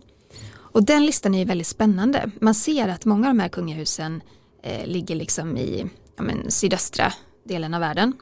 [0.52, 2.30] Och den listan är ju väldigt spännande.
[2.40, 4.22] Man ser att många av de här kungahusen
[4.62, 5.86] eh, ligger liksom i
[6.16, 7.12] ja, men, sydöstra
[7.44, 8.12] delen av världen.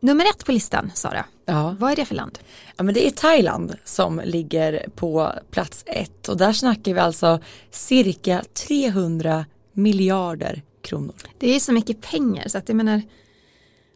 [0.00, 1.24] Nummer ett på listan, Sara.
[1.46, 1.76] Ja.
[1.78, 2.38] Vad är det för land?
[2.76, 7.40] Ja, men det är Thailand som ligger på plats ett och där snackar vi alltså
[7.70, 11.14] cirka 300 miljarder kronor.
[11.38, 13.02] Det är så mycket pengar så att jag menar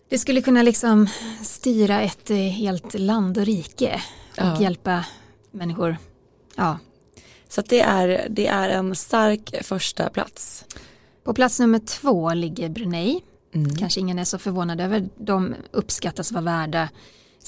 [0.08, 1.08] det skulle kunna liksom
[1.42, 4.60] styra ett eh, helt land och rike och ja.
[4.60, 5.04] hjälpa
[5.50, 5.96] människor.
[6.56, 6.78] Ja.
[7.48, 10.64] Så det, är, det är en stark första plats.
[11.24, 13.20] På plats nummer två ligger Brunei.
[13.54, 13.76] Mm.
[13.76, 15.08] Kanske ingen är så förvånad över.
[15.16, 16.88] De uppskattas vara värda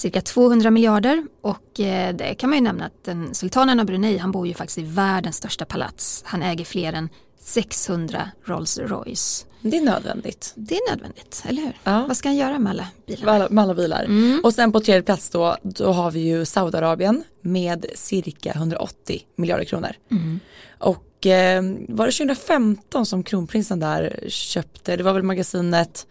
[0.01, 4.19] cirka 200 miljarder och eh, det kan man ju nämna att den sultanen av Brunei
[4.19, 6.23] han bor ju faktiskt i världens största palats.
[6.27, 7.09] Han äger fler än
[7.41, 9.47] 600 Rolls Royce.
[9.63, 10.53] Det är nödvändigt.
[10.57, 11.73] Det är nödvändigt, eller hur?
[11.85, 12.05] Ja.
[12.09, 13.25] Vad ska han göra med alla bilar?
[13.25, 14.05] Med alla, med alla bilar.
[14.05, 14.41] Mm.
[14.45, 19.65] Och sen på tredje plats då, då har vi ju Saudiarabien med cirka 180 miljarder
[19.65, 19.91] kronor.
[20.11, 20.41] Mm.
[20.79, 26.07] Och eh, var det 2015 som kronprinsen där köpte, det var väl magasinet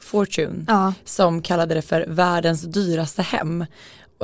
[0.00, 0.94] Fortune ja.
[1.04, 3.64] som kallade det för världens dyraste hem.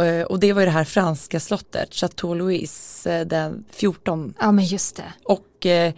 [0.01, 4.35] Eh, och det var ju det här franska slottet, Chateau Louis, eh, den 14.
[4.41, 5.13] Ja men just det.
[5.25, 5.93] Och eh,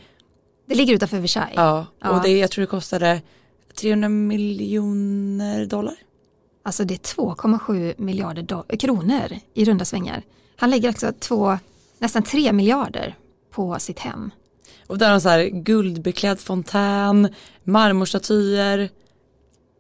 [0.67, 1.57] det ligger utanför Versailles.
[1.57, 2.21] Ja, och ja.
[2.25, 3.23] Det, jag tror det kostade
[3.81, 5.95] 300 miljoner dollar.
[6.63, 10.23] Alltså det är 2,7 miljarder kronor i runda svängar.
[10.57, 11.59] Han lägger alltså två,
[11.99, 13.17] nästan 3 miljarder
[13.51, 14.31] på sitt hem.
[14.87, 17.29] Och där har så här guldbeklädd fontän,
[17.65, 18.89] marmorstatyer,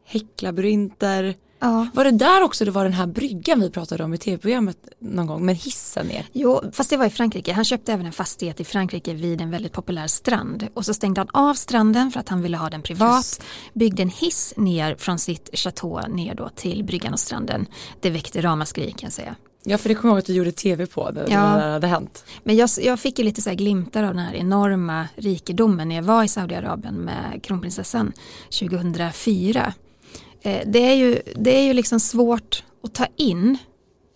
[0.08, 1.34] häcklabyrinter.
[1.60, 1.86] Ja.
[1.94, 5.26] Var det där också det var den här bryggan vi pratade om i tv-programmet någon
[5.26, 6.26] gång, med hissen ner?
[6.32, 7.52] Jo, fast det var i Frankrike.
[7.52, 11.20] Han köpte även en fastighet i Frankrike vid en väldigt populär strand och så stängde
[11.20, 13.16] han av stranden för att han ville ha den privat.
[13.16, 13.42] Just.
[13.74, 17.66] Byggde en hiss ner från sitt chateau ner då till bryggan och stranden.
[18.00, 19.36] Det väckte ramaskri kan jag säga.
[19.64, 21.56] Ja, för det kommer jag ihåg att du gjorde tv på det, ja.
[21.56, 22.24] när det hade hänt.
[22.42, 25.96] Men jag, jag fick ju lite så här glimtar av den här enorma rikedomen när
[25.96, 28.12] jag var i Saudiarabien med kronprinsessan
[28.60, 29.72] 2004.
[30.42, 33.58] Eh, det, är ju, det är ju liksom svårt att ta in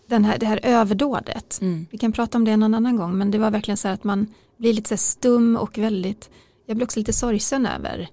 [0.07, 1.59] den här, det här överdådet.
[1.61, 1.87] Mm.
[1.91, 4.27] Vi kan prata om det någon annan gång men det var verkligen så att man
[4.57, 6.31] blir lite så stum och väldigt,
[6.67, 8.09] jag blir också lite sorgsen över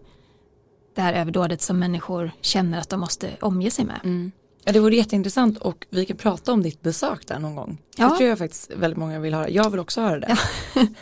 [0.96, 4.00] det här överdådet som människor känner att de måste omge sig med.
[4.04, 4.32] Mm.
[4.64, 7.78] Ja, det vore jätteintressant och vi kan prata om ditt besök där någon gång.
[7.98, 8.10] Ja.
[8.10, 9.50] Det tror jag faktiskt väldigt många vill höra.
[9.50, 10.38] Jag vill också höra det.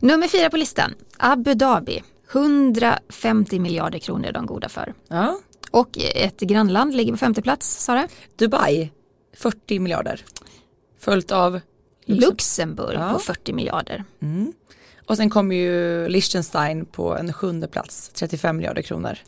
[0.00, 2.02] Nummer fyra på listan, Abu Dhabi.
[2.32, 4.94] 150 miljarder kronor är de goda för.
[5.08, 5.38] Ja.
[5.72, 8.08] Och ett grannland ligger på femte plats, Sara.
[8.36, 8.90] Dubai,
[9.36, 10.24] 40 miljarder.
[10.98, 11.60] Följt av
[12.04, 13.12] Luxemburg Ja.
[13.12, 14.04] på 40 miljarder.
[14.22, 14.52] Mm.
[15.06, 19.18] Och sen kommer ju Liechtenstein på en sjunde plats, 35 miljarder kronor.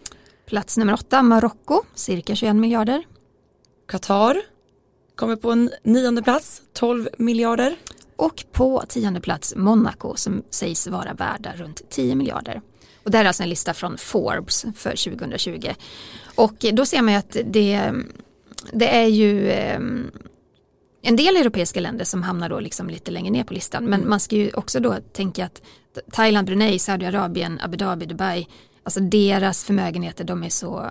[0.47, 3.05] Plats nummer åtta, Marocko, cirka 21 miljarder.
[3.89, 4.37] Qatar
[5.17, 7.77] kommer på en nionde plats, 12 miljarder.
[8.17, 12.61] Och på tionde plats Monaco som sägs vara värda runt 10 miljarder.
[13.05, 15.69] Och det här är alltså en lista från Forbes för 2020.
[16.35, 17.93] Och då ser man ju att det,
[18.73, 19.81] det är ju eh,
[21.03, 23.85] en del europeiska länder som hamnar då liksom lite längre ner på listan.
[23.85, 25.62] Men man ska ju också då tänka att
[26.12, 28.49] Thailand, Brunei, Saudiarabien, Abu Dhabi, Dubai,
[28.83, 30.90] alltså deras förmögenheter de är så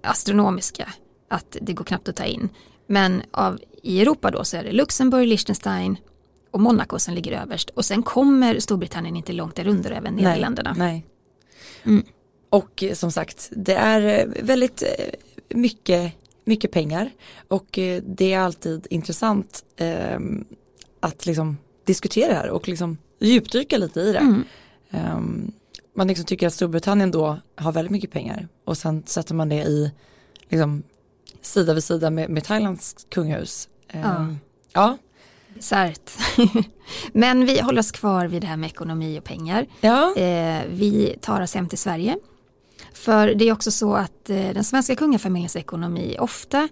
[0.00, 0.88] astronomiska
[1.28, 2.48] att det går knappt att ta in.
[2.86, 5.96] Men av, i Europa då så är det Luxemburg, Liechtenstein
[6.50, 7.70] och Monaco som ligger överst.
[7.70, 10.74] Och sen kommer Storbritannien inte långt därunder, även Nederländerna.
[10.78, 11.06] Nej.
[11.84, 12.04] Mm.
[12.50, 15.06] Och eh, som sagt, det är eh, väldigt eh,
[15.56, 16.12] mycket,
[16.44, 17.10] mycket pengar
[17.48, 20.18] och det är alltid intressant eh,
[21.00, 24.18] att liksom diskutera det här och liksom djupdyka lite i det.
[24.18, 24.44] Mm.
[24.90, 25.52] Ehm,
[25.94, 29.62] man liksom tycker att Storbritannien då har väldigt mycket pengar och sen sätter man det
[29.62, 29.92] i
[30.48, 30.82] liksom
[31.40, 33.68] sida vid sida med, med Thailands kungahus.
[33.88, 34.26] Ehm, Ja.
[34.72, 34.98] ja.
[35.54, 36.10] Bisarrt.
[37.12, 39.66] Men vi håller oss kvar vid det här med ekonomi och pengar.
[39.80, 40.16] Ja.
[40.16, 42.18] Eh, vi tar oss hem till Sverige.
[42.92, 46.68] För det är också så att eh, den svenska kungafamiljens ekonomi ofta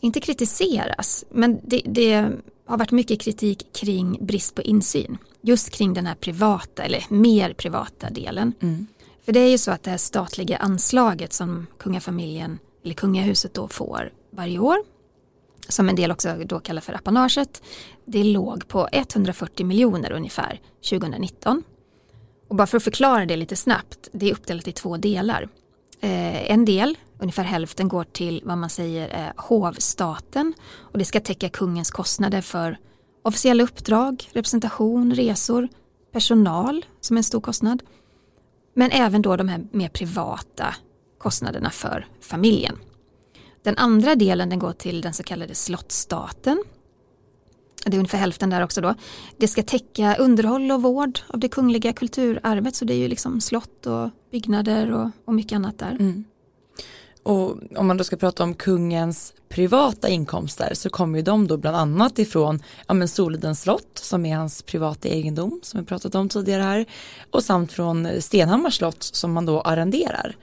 [0.00, 2.30] inte kritiseras, men det, det
[2.66, 5.18] har varit mycket kritik kring brist på insyn.
[5.40, 8.52] Just kring den här privata, eller mer privata delen.
[8.60, 8.86] Mm.
[9.24, 13.68] För det är ju så att det här statliga anslaget som kungafamiljen, eller kungahuset då
[13.68, 14.78] får varje år,
[15.72, 17.62] som en del också då kallar för apanaget,
[18.04, 21.62] det låg på 140 miljoner ungefär 2019.
[22.48, 25.48] Och bara för att förklara det lite snabbt, det är uppdelat i två delar.
[26.00, 31.20] Eh, en del, ungefär hälften, går till vad man säger är hovstaten och det ska
[31.20, 32.78] täcka kungens kostnader för
[33.22, 35.68] officiella uppdrag, representation, resor,
[36.12, 37.82] personal som är en stor kostnad.
[38.74, 40.74] Men även då de här mer privata
[41.18, 42.78] kostnaderna för familjen.
[43.62, 46.64] Den andra delen den går till den så kallade slottstaten.
[47.84, 48.94] Det är ungefär hälften där också då.
[49.36, 53.40] Det ska täcka underhåll och vård av det kungliga kulturarvet så det är ju liksom
[53.40, 55.90] slott och byggnader och, och mycket annat där.
[55.90, 56.24] Mm.
[57.22, 61.56] Och om man då ska prata om kungens privata inkomster så kommer ju de då
[61.56, 66.14] bland annat ifrån ja, men Solidens slott som är hans privata egendom som vi pratat
[66.14, 66.86] om tidigare här
[67.30, 70.36] och samt från Stenhammars slott som man då arrenderar.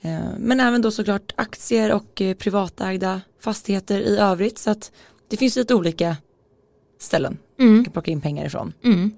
[0.00, 4.92] Eh, Men även då såklart aktier och eh, privatägda fastigheter i övrigt så att
[5.28, 6.16] det finns lite olika
[7.00, 7.84] ställen man Mm.
[7.84, 8.72] kan plocka in pengar ifrån.
[8.84, 9.10] Mm.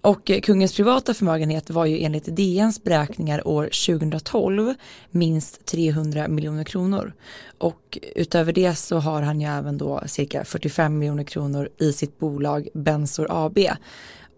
[0.00, 4.74] Och eh, kungens privata förmögenhet var ju enligt DNs beräkningar år 2012
[5.10, 7.12] minst 300 miljoner kronor.
[7.58, 12.18] Och utöver det så har han ju även då cirka 45 miljoner kronor i sitt
[12.18, 13.58] bolag Bensor AB.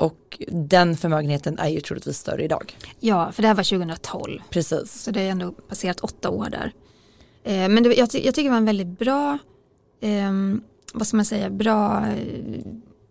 [0.01, 2.77] Och den förmögenheten är ju troligtvis större idag.
[3.01, 5.03] Ja, för det här var 2012 Precis.
[5.03, 6.73] så det är ändå passerat åtta år där.
[7.45, 9.39] Eh, men det, jag, ty- jag tycker det var en väldigt bra,
[10.01, 10.63] ehm,
[10.95, 12.63] vad ska man säga, bra eh,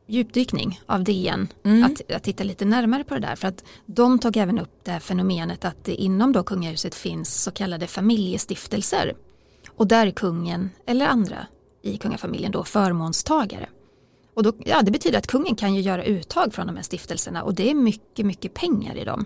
[0.08, 1.84] djupdykning av DN Mm.
[1.84, 3.36] att, att titta lite närmare på det där.
[3.36, 7.43] För att de tog även upp det här fenomenet att det inom då kungahuset finns
[7.43, 9.13] så kallade familjestiftelser.
[9.69, 11.47] Och där är kungen eller andra
[11.82, 13.69] i kungafamiljen då förmånstagare.
[14.39, 17.43] Och då, ja, det betyder att kungen kan ju göra uttag från de här stiftelserna
[17.43, 19.25] och det är mycket, mycket pengar i dem.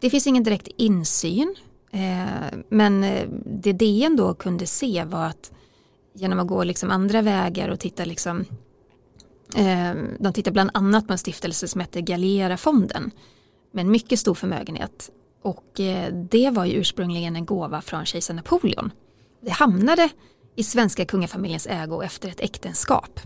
[0.00, 1.54] Det finns ingen direkt insyn,
[1.92, 5.52] eh, men eh, det DN då kunde se var att
[6.14, 8.44] genom att gå liksom andra vägar och titta liksom
[9.56, 13.10] Eh, De tittar bland annat på en stiftelse som heter Galera-fonden
[13.72, 15.10] med en mycket stor förmögenhet.
[15.42, 18.90] Och eh, det var ju ursprungligen en gåva från kejsar Napoleon.
[19.40, 20.08] Det hamnade
[20.56, 23.20] i svenska kungafamiljens ägo efter ett äktenskap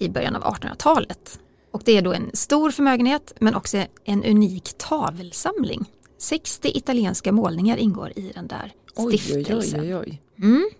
[0.00, 1.40] i början av 1800-talet.
[1.72, 5.84] Och det är då en stor förmögenhet men också en unik tavelsamling.
[6.18, 9.80] 60 italienska målningar ingår i den där Oj, stiftelsen.
[9.80, 10.22] oj, oj, oj.
[10.42, 10.70] Mm.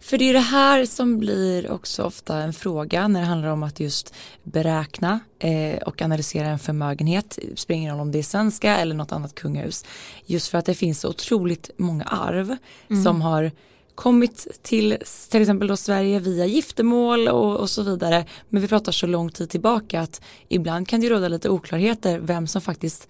[0.00, 3.62] För det är det här som blir också ofta en fråga när det handlar om
[3.62, 7.38] att just beräkna eh, och analysera en förmögenhet.
[7.42, 9.84] Det spelar ingen roll om det är svenska eller något annat kungahus.
[10.26, 12.56] Just för att det finns så otroligt många arv
[13.04, 13.50] som har
[13.96, 14.96] kommit till
[15.30, 18.24] till exempel då Sverige via giftermål och, och så vidare.
[18.48, 22.46] Men vi pratar så lång tid tillbaka att ibland kan det råda lite oklarheter vem
[22.46, 23.08] som faktiskt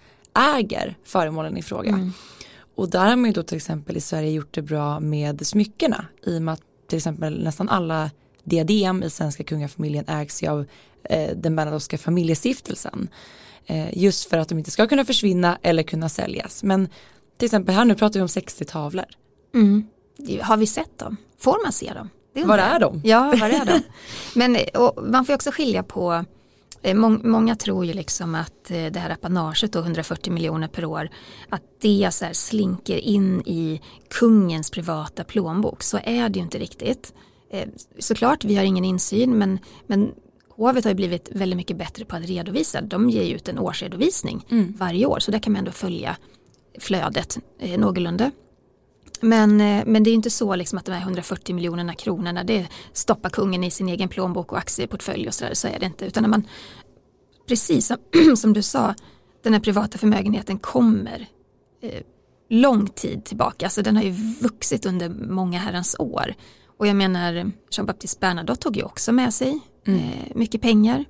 [0.57, 1.89] äger föremålen i fråga.
[1.89, 2.13] Mm.
[2.75, 6.05] Och där har man ju då till exempel i Sverige gjort det bra med smyckena
[6.25, 8.11] i och med att till exempel nästan alla
[8.43, 10.65] diadem i svenska kungafamiljen ägs ju av
[11.03, 13.07] eh, den Bernadottska familjestiftelsen.
[13.65, 16.63] Eh, just för att de inte ska kunna försvinna eller kunna säljas.
[16.63, 16.89] Men
[17.37, 19.05] till exempel här nu pratar vi om 60 tavlor.
[19.55, 19.87] Mm.
[20.41, 21.17] Har vi sett dem?
[21.39, 22.09] Får man se dem?
[22.47, 23.01] Var är de?
[23.03, 23.81] Ja, var är de?
[24.39, 24.57] Men
[25.11, 26.25] man får också skilja på
[26.81, 31.09] Eh, många tror ju liksom att eh, det här apanaget, då 140 miljoner per år,
[31.49, 35.83] att det så slinker in i kungens privata plånbok.
[35.83, 37.13] Så är det ju inte riktigt.
[37.51, 37.67] Eh,
[37.99, 40.11] såklart, vi har ingen insyn, men, men
[40.49, 42.81] hovet har ju blivit väldigt mycket bättre på att redovisa.
[42.81, 44.73] De ger ju ut en årsredovisning mm.
[44.79, 46.17] varje år, så där kan man ändå följa
[46.79, 48.31] flödet eh, någorlunda.
[49.21, 49.57] Men,
[49.91, 53.63] men det är inte så liksom att de här 140 miljonerna kronorna det stoppar kungen
[53.63, 56.05] i sin egen plånbok och aktieportfölj och sådär, så är det inte.
[56.05, 56.47] Utan när man,
[57.47, 57.97] precis som,
[58.37, 58.95] som du sa,
[59.43, 61.27] den här privata förmögenheten kommer
[61.81, 62.01] eh,
[62.49, 63.65] lång tid tillbaka.
[63.65, 66.33] Alltså den har ju vuxit under många herrans år.
[66.77, 69.99] Och jag menar, Jean-Baptiste Bernadotte tog ju också med sig mm.
[69.99, 71.05] eh, mycket pengar.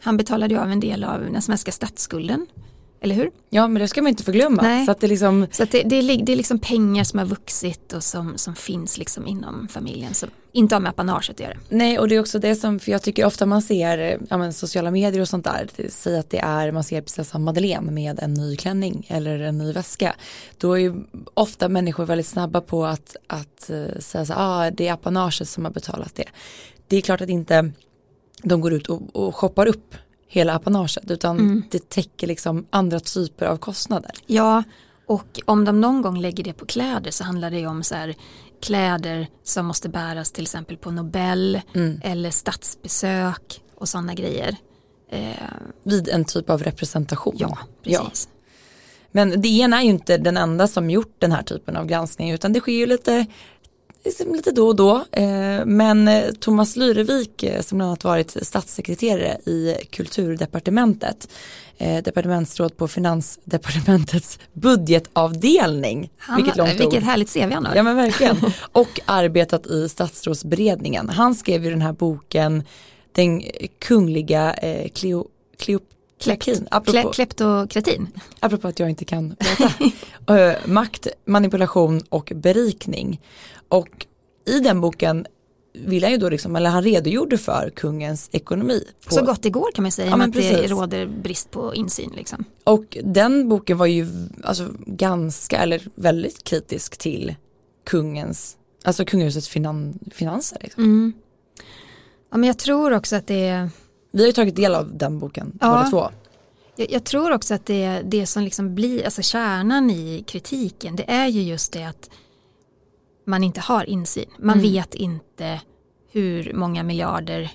[0.00, 2.46] Han betalade ju av en del av den svenska statsskulden
[3.00, 3.30] eller hur?
[3.50, 4.62] Ja men det ska man inte förglömma.
[4.62, 4.84] Nej.
[4.84, 5.46] Så, att det, liksom...
[5.50, 8.54] så att det, det, är, det är liksom pengar som har vuxit och som, som
[8.54, 11.56] finns liksom inom familjen som inte har med apanaget att göra.
[11.68, 14.52] Nej och det är också det som, för jag tycker ofta man ser ja, men,
[14.52, 18.34] sociala medier och sånt där, säg att det är, man ser prinsessan Madeleine med en
[18.34, 20.14] ny klänning eller en ny väska.
[20.58, 20.94] Då är ju
[21.34, 25.64] ofta människor väldigt snabba på att, att uh, säga så ah, det är apanaget som
[25.64, 26.28] har betalat det.
[26.88, 27.72] Det är klart att inte
[28.42, 29.94] de går ut och, och shoppar upp
[30.28, 31.62] hela apanaget utan mm.
[31.70, 34.12] det täcker liksom andra typer av kostnader.
[34.26, 34.62] Ja,
[35.06, 38.14] och om de någon gång lägger det på kläder så handlar det om så här,
[38.62, 42.00] kläder som måste bäras till exempel på Nobel mm.
[42.04, 44.56] eller statsbesök och sådana grejer.
[45.10, 45.34] Eh,
[45.82, 47.36] Vid en typ av representation.
[47.38, 48.28] Ja, precis.
[48.30, 48.36] Ja.
[49.10, 52.52] Men DN är ju inte den enda som gjort den här typen av granskning utan
[52.52, 53.26] det sker ju lite
[54.32, 55.04] lite då och då.
[55.12, 61.28] Eh, men eh, Thomas Lyrevik eh, som bland annat varit statssekreterare i kulturdepartementet,
[62.04, 66.10] departementsråd på finansdepartementets budgetavdelning.
[66.16, 67.02] Han, vilket långt vilket ord.
[67.02, 67.74] härligt CV han har.
[67.74, 68.36] Ja men verkligen.
[68.72, 71.08] Och arbetat i statsrådsberedningen.
[71.08, 72.62] Han skrev ju den här boken
[73.12, 73.42] Den
[73.78, 74.54] kungliga
[74.94, 75.26] Cleo,
[75.58, 75.80] Cleo
[76.20, 78.08] Klept, apropå, kleptokratin.
[78.40, 79.36] Apropå att jag inte kan
[80.26, 80.54] prata.
[80.64, 83.20] Makt, manipulation och berikning.
[83.68, 84.06] Och
[84.46, 85.26] i den boken
[85.84, 88.84] vill han ju då liksom, eller han redogjorde för kungens ekonomi.
[89.04, 89.14] På...
[89.14, 92.12] Så gott det går kan man säga, ja, men att det råder brist på insyn.
[92.16, 92.44] Liksom.
[92.64, 94.06] Och den boken var ju
[94.44, 97.34] alltså, ganska, eller väldigt kritisk till
[97.84, 100.58] kungens, alltså kungahusets finan, finanser.
[100.60, 100.84] Liksom.
[100.84, 101.12] Mm.
[102.30, 103.70] Ja men jag tror också att det är
[104.16, 105.68] Vi har ju tagit del av den boken ja.
[105.68, 106.08] båda två.
[106.76, 111.10] Jag, jag, tror också att det, det som liksom blir, alltså kärnan i kritiken, det
[111.10, 112.10] är ju just det att
[113.24, 114.30] man inte har insyn.
[114.38, 114.72] Man mm.
[114.72, 115.60] vet inte
[116.10, 117.50] hur många miljarder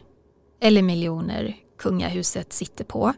[0.59, 3.13] eller miljoner kungahuset sitter på.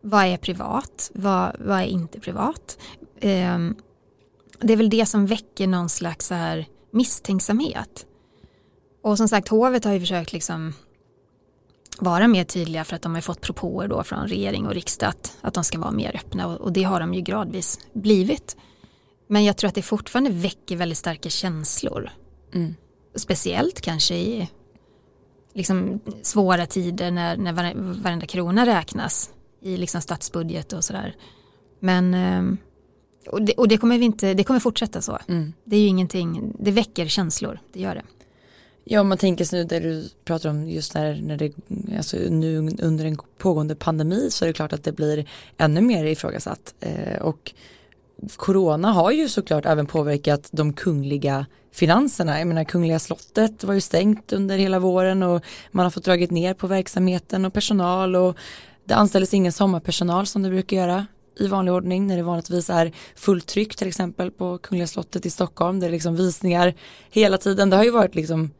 [0.00, 1.10] Vad är privat?
[1.14, 2.78] Vad, vad är inte privat?
[3.22, 3.76] Um,
[4.60, 8.06] det är väl det som väcker någon slags här misstänksamhet.
[9.02, 10.72] Och som sagt, hovet har ju försökt liksom
[12.00, 15.36] vara mer tydliga för att de har fått propåer då från regering och riksdag att,
[15.40, 18.56] att de ska vara mer öppna och, och det har de ju gradvis blivit.
[19.26, 22.10] Men jag tror att det fortfarande väcker väldigt starka känslor.
[22.54, 22.74] Mm.
[23.14, 24.48] Speciellt kanske i
[25.54, 27.52] liksom, svåra tider när, när
[28.02, 31.16] varenda krona räknas i liksom statsbudget och sådär.
[31.80, 32.58] Men ehm,
[33.26, 35.18] och det, och det, kommer vi inte, det kommer fortsätta så.
[35.28, 35.52] Mm.
[35.64, 38.02] Det är ju ingenting, det väcker känslor, det gör det.
[38.84, 41.52] Ja, om man tänker sig nu där du pratar om just när, när det,
[41.96, 46.04] alltså nu under en pågående pandemi så är det klart att det blir ännu mer
[46.04, 46.74] ifrågasatt.
[46.80, 47.52] Eh, och
[48.36, 52.38] corona har ju såklart även påverkat de kungliga finanserna.
[52.38, 56.30] Jag menar Kungliga slottet var ju stängt under hela våren och man har fått dragit
[56.30, 58.36] ner på verksamheten och personal och
[58.84, 61.06] det anställdes ingen sommarpersonal som det brukar göra
[61.38, 65.30] i vanlig ordning när det vanligtvis är fullt tryck till exempel på Kungliga slottet i
[65.30, 65.80] Stockholm.
[65.80, 66.74] Det är liksom visningar
[67.10, 67.70] hela tiden.
[67.70, 68.50] Det har ju varit liksom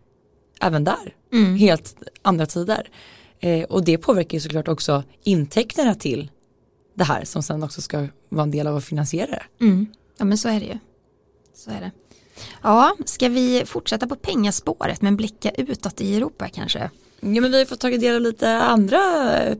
[0.60, 1.56] även där mm.
[1.56, 2.90] helt andra tider.
[3.40, 6.30] Eh, och det påverkar ju såklart också intäkterna till
[6.94, 9.64] det här som sen också ska vara en del av att finansiera det.
[9.64, 9.86] Mm.
[10.18, 10.78] Ja men så är det ju.
[11.54, 11.90] Så är det.
[12.62, 16.90] Ja, ska vi fortsätta på pengaspåret men blicka utåt i Europa kanske?
[17.20, 18.98] Ja men vi har fått tagit del av lite andra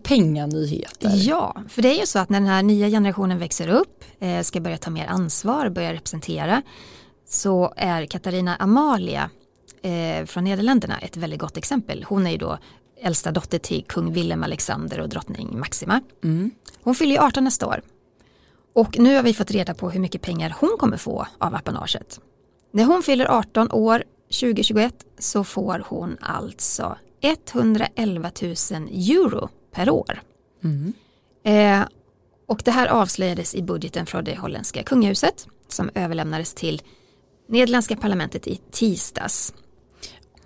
[0.03, 1.13] penganyheter.
[1.15, 4.43] Ja, för det är ju så att när den här nya generationen växer upp, eh,
[4.43, 6.63] ska börja ta mer ansvar, börja representera,
[7.29, 9.31] så är Katarina Amalia
[9.83, 12.05] eh, från Nederländerna ett väldigt gott exempel.
[12.09, 12.59] Hon är ju då
[13.01, 16.01] äldsta dotter till kung Willem Alexander och drottning Maxima.
[16.25, 16.51] Mm.
[16.83, 17.83] Hon fyller ju 18 nästa år.
[18.73, 22.21] Och nu har vi fått reda på hur mycket pengar hon kommer få av apanaget.
[22.73, 24.05] När hon fyller 18 år
[24.41, 28.55] 2021 så får hon alltså 111 000
[28.93, 30.23] euro per år.
[30.65, 30.93] Mm.
[31.45, 31.89] Eh,
[32.47, 36.83] och det här avslöjades i budgeten från det holländska kungahuset som överlämnades till
[37.49, 39.55] Nederländska parlamentet i tisdags.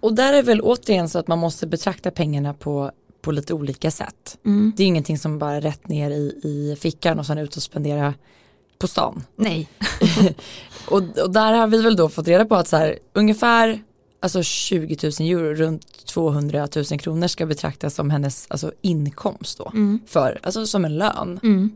[0.04, 2.90] Och där är väl återigen så att man måste betrakta pengarna på,
[3.20, 4.38] på lite olika sätt.
[4.44, 4.72] Mm.
[4.76, 7.62] Det är ingenting som bara är rätt ner i, i fickan och sen ut och
[7.62, 8.14] spendera
[8.78, 9.24] på stan.
[9.36, 9.68] Nej,
[10.88, 13.82] Och, och där har vi väl då fått reda på att så här, ungefär
[14.20, 19.70] alltså 20 000 euro, runt 200 000 kronor ska betraktas som hennes alltså, inkomst då.
[19.74, 20.00] mm.
[20.06, 21.70] För, alltså som en lön Mm.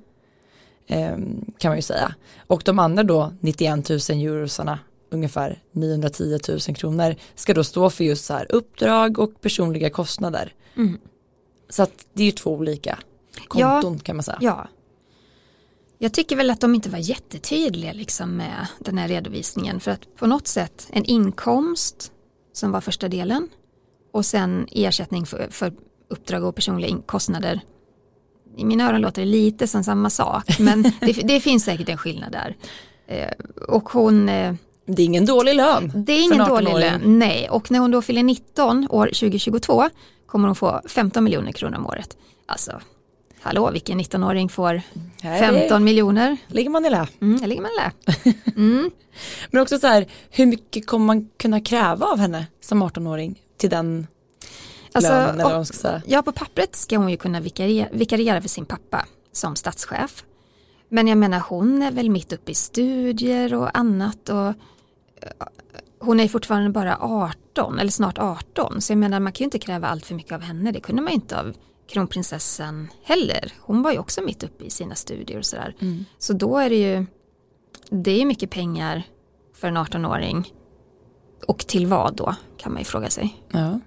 [0.87, 2.14] ehm, kan man ju säga.
[2.47, 4.79] Och de andra då 91 000 eurosarna,
[5.11, 10.55] ungefär 910 000 kronor, ska då stå för just så här uppdrag och personliga kostnader.
[10.77, 10.99] Mm.
[11.69, 12.99] Så att det är ju två olika
[13.49, 14.39] konton kan man säga.
[14.41, 14.69] Ja.
[15.99, 20.17] Jag tycker väl att de inte var jättetydliga liksom med den här redovisningen för att
[20.17, 22.13] på något sätt en inkomst
[22.53, 23.49] som var första delen
[24.13, 25.73] och sen ersättning för, för
[26.09, 27.61] uppdrag och personliga kostnader.
[28.57, 31.99] I mina öron låter det lite som samma sak men det, det finns säkert en
[31.99, 32.57] skillnad där.
[33.07, 33.31] Eh,
[33.69, 34.55] och hon, eh,
[34.91, 35.93] Det är ingen dålig lön.
[35.95, 36.80] det är ingen en dålig 18-åring.
[36.91, 37.49] lön, nej.
[37.51, 39.89] Och när hon då fyller 19 år 2022
[40.26, 42.16] kommer hon få 15 miljoner kronor om året.
[42.47, 42.80] Alltså,
[43.41, 44.82] hallå, vilken 19-åring får
[45.22, 46.36] Här är- 15 miljoner?
[46.47, 47.07] ligger man i lä.
[47.20, 47.93] Mm, ligger man lä.
[48.57, 48.91] Mm.
[49.51, 53.70] Men också så här, hur mycket kommer man kunna kräva av henne som 18-åring till
[53.70, 54.07] den
[54.93, 56.03] Alltså, lönen eller man ska säga.
[56.07, 60.24] Ja, på pappret ska hon ju kunna vikariera, vikariera för sin pappa som statschef.
[60.89, 64.55] Men jag menar, hon är väl mitt uppe i studier och annat och
[66.01, 69.59] hon är fortfarande bara 18, eller snart 18, så jag menar man kan ju inte
[69.59, 71.57] kräva allt för mycket av henne, det kunde man inte av
[71.89, 73.53] kronprinsessan heller.
[73.61, 75.75] Hon var ju också mitt uppe i sina studier och sådär.
[75.81, 76.05] Mm.
[76.19, 77.07] Så då är det ju,
[77.91, 79.03] det är mycket pengar
[79.55, 80.53] för en 18-åring.
[81.47, 83.81] Och till vad då, kan man ju fråga sig Ja.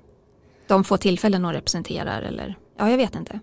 [0.68, 3.40] de få tillfällen hon representerar eller ja, jag vet inte.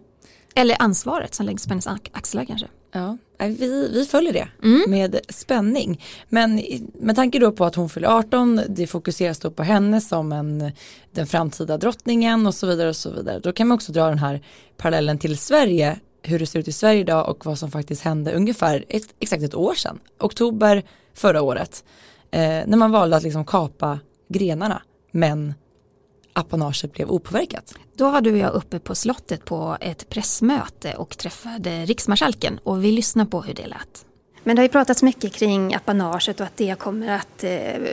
[0.55, 2.68] Eller ansvaret som läggs på hennes ax- axlar kanske.
[2.93, 4.82] Ja, vi, vi följer det Mm.
[4.89, 6.05] med spänning.
[6.28, 6.62] Men
[6.95, 10.72] med tanke då på att hon fyller 18, det fokuseras då på henne som en,
[11.12, 13.39] den framtida drottningen och så vidare och så vidare.
[13.39, 14.41] Då kan man också dra den här
[14.76, 18.32] parallellen till Sverige, hur det ser ut i Sverige idag och vad som faktiskt hände
[18.32, 20.82] ungefär ett, exakt ett år sedan, oktober
[21.14, 21.84] förra året,
[22.30, 24.82] eh, när man valde att liksom kapa grenarna,
[25.12, 25.55] men
[26.39, 27.74] apanaget blev opåverkat.
[27.97, 32.84] Då var du och jag uppe på slottet på ett pressmöte och träffade riksmarskalken och
[32.84, 34.05] vi lyssnade på hur det lät.
[34.45, 37.51] Men det har ju pratats mycket kring apanaget och att det kommer att eh,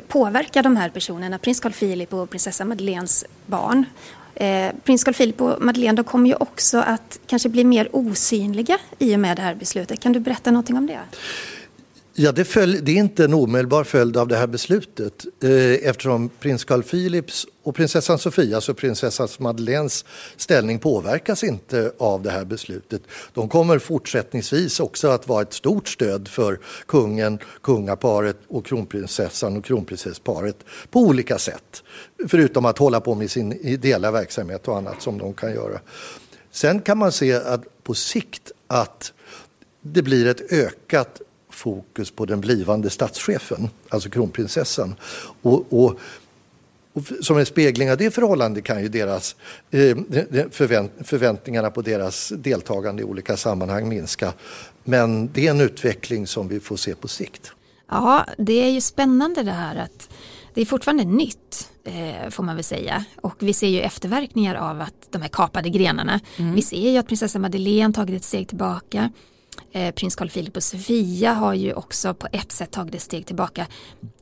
[0.08, 3.86] påverka de här personerna, prins Carl Philip och prinsessa Madeleines barn.
[4.36, 8.78] Eh, prins Carl Philip och Madeleine de kommer ju också att kanske bli mer osynliga
[9.00, 10.00] i och med det här beslutet.
[10.00, 11.00] Kan du berätta någonting om det?
[12.18, 16.30] Ja, det, följ, det är inte en omedelbar följd av det här beslutet eh, eftersom
[16.39, 20.05] prins Carl Philips och prinsessan Sofias alltså prinsessan Madeleines
[20.38, 23.01] ställning påverkas inte av det här beslutet.
[23.34, 29.66] De kommer fortsättningsvis också att vara ett stort stöd för kungen, kungaparet och kronprinsessan och
[29.66, 30.57] kronprinsessparet
[30.89, 31.84] på olika sätt.
[32.28, 35.80] Förutom att hålla på med sin ideella verksamhet och annat som de kan göra.
[36.51, 39.13] Sen kan man se att på sikt att
[39.82, 41.22] det blir ett ökat
[41.56, 44.95] fokus på den blivande statschefen, alltså kronprinsessan.
[45.41, 45.99] Och, och,
[47.22, 49.36] som en spegling av det förhållandet kan ju deras
[49.72, 49.97] eh,
[50.51, 54.34] förvänt, förväntningarna på deras deltagande i olika sammanhang minska.
[54.84, 57.51] Men det är en utveckling som vi får se på sikt.
[57.89, 60.10] Ja, det är ju spännande det här att
[60.53, 64.82] det är fortfarande nytt eh, får man väl säga och vi ser ju efterverkningar av
[64.82, 66.20] att de här kapade grenarna.
[66.38, 69.10] Vi ser ju att prinsessa Madeleine tagit ett steg tillbaka.
[69.76, 73.26] Eh, prins Carl Philip och Sofia har ju också på ett sätt tagit ett steg
[73.26, 73.67] tillbaka.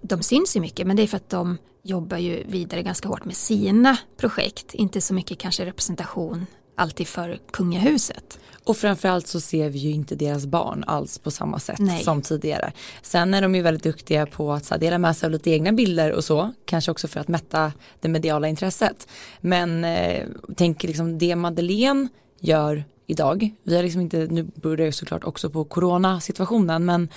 [0.02, 3.26] De syns ju mycket men det är för att de jobbar ju vidare ganska hårt
[3.26, 4.74] med sina projekt.
[4.74, 6.46] Inte så mycket kanske representation
[6.76, 8.40] alltid för kungahuset.
[8.64, 12.04] Och framförallt så ser vi ju inte deras barn alls på samma sätt Nej.
[12.04, 12.72] som tidigare.
[13.02, 15.52] Sen är de ju väldigt duktiga på att så här, dela med sig av lite
[15.52, 19.08] egna bilder och så, kanske också för att mätta det mediala intresset.
[19.42, 22.08] Men eh, tänk liksom det Madeleine
[22.40, 27.10] gör idag, vi har liksom inte, nu beror det såklart också på coronasituationen, men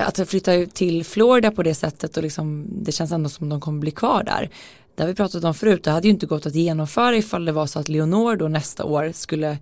[0.00, 3.60] att flytta ut till Florida på det sättet och liksom, det känns ändå som de
[3.60, 4.50] kommer bli kvar där.
[4.94, 7.52] Det har vi pratat om förut, det hade ju inte gått att genomföra ifall det
[7.52, 9.58] var så att Leonor då nästa år skulle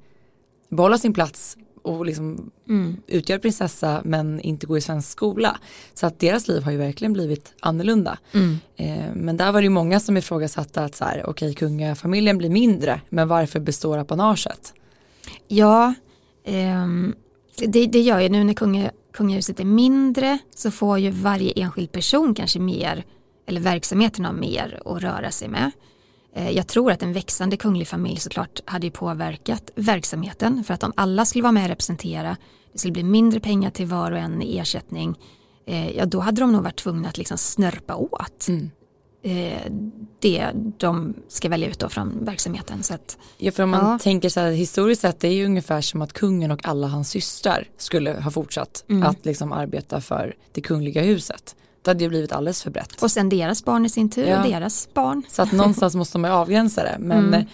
[0.68, 2.96] behålla sin plats och liksom Mm.
[3.06, 5.56] utgöra prinsessa men inte gå i svensk skola.
[5.94, 8.18] Så att deras liv har ju verkligen blivit annorlunda.
[8.32, 8.58] Mm.
[8.76, 12.50] Eh, men där var det ju många som ifrågasatte att så här, okej kungafamiljen blir
[12.50, 14.74] mindre men varför består apanaget?
[15.54, 15.94] Ja,
[16.44, 16.86] eh,
[17.56, 21.92] det, det gör ju nu när kunga, kungahuset är mindre så får ju varje enskild
[21.92, 23.04] person kanske mer
[23.46, 25.70] eller verksamheten har mer att röra sig med.
[26.34, 30.92] Eh, jag tror att en växande kunglig familj såklart hade påverkat verksamheten för att om
[30.96, 32.36] alla skulle vara med och representera,
[32.72, 35.18] det skulle bli mindre pengar till var och en i ersättning,
[35.66, 38.70] eh, ja då hade de nog varit tvungna att liksom snörpa åt mm
[40.18, 42.82] det de ska välja ut då från verksamheten.
[42.82, 43.98] Så att, ja, för om man ja.
[43.98, 47.10] tänker så här historiskt sett, det är ju ungefär som att kungen och alla hans
[47.10, 49.02] systrar skulle ha fortsatt mm.
[49.02, 51.56] att liksom arbeta för det kungliga huset.
[51.82, 53.02] Det hade ju blivit alldeles för brett.
[53.02, 54.42] Och sen deras barn i sin tur ja.
[54.42, 55.22] och deras barn.
[55.28, 56.96] Så att någonstans måste man avgränsa det.
[56.98, 57.46] Men mm.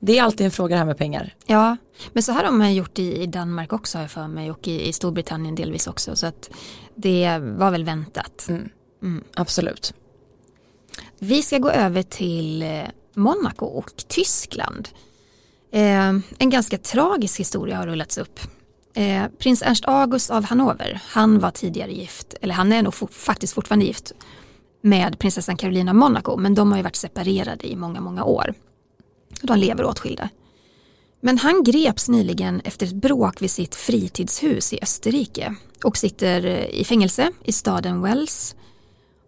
[0.00, 1.34] det är alltid en fråga här med pengar.
[1.46, 1.76] Ja,
[2.12, 4.68] men så här har man gjort i, i Danmark också har jag för mig och
[4.68, 6.16] i, i Storbritannien delvis också.
[6.16, 6.50] Så att
[6.94, 8.46] det var väl väntat.
[8.48, 8.68] Mm.
[9.02, 9.24] Mm.
[9.34, 9.94] Absolut.
[11.24, 12.82] Vi ska gå över till eh,
[13.14, 14.88] Monaco och Tyskland.
[15.72, 16.08] Eh,
[16.38, 18.40] en ganska tragisk historia har rullats upp.
[18.94, 23.06] Eh, prins Ernst August av Hannover, han var tidigare gift, eller han är nog for,
[23.06, 24.12] faktiskt fortfarande gift
[24.80, 28.54] med prinsessan Carolina Monaco, men de har ju varit separerade i många, många år.
[29.42, 30.28] De lever åtskilda.
[31.20, 35.54] Men han greps nyligen efter ett bråk vid sitt fritidshus i Österrike
[35.84, 38.54] och sitter eh, i fängelse i staden Wells.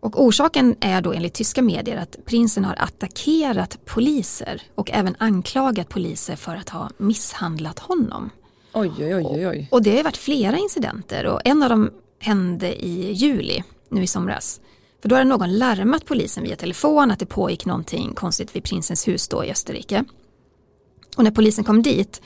[0.05, 5.89] Och orsaken är då enligt tyska medier att prinsen har attackerat poliser och även anklagat
[5.89, 8.31] poliser för att ha misshandlat honom.
[8.73, 9.69] Oj, oj, oj, oj.
[9.71, 11.91] Och det har varit flera incidenter och en av dem
[12.21, 14.61] hände i juli, nu i somras.
[15.03, 19.09] För då hade någon larmat polisen via telefon att det pågick någonting konstigt vid prinsens
[19.09, 20.05] hus då i Österrike.
[21.17, 22.23] Och när polisen kom dit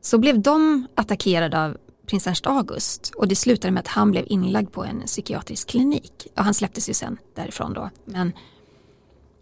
[0.00, 1.76] så blev de attackerade av
[2.10, 6.26] prins Ernst August och det slutade med att han blev inlagd på en psykiatrisk klinik.
[6.36, 7.90] Och han släpptes ju sen därifrån då.
[8.04, 8.32] Men,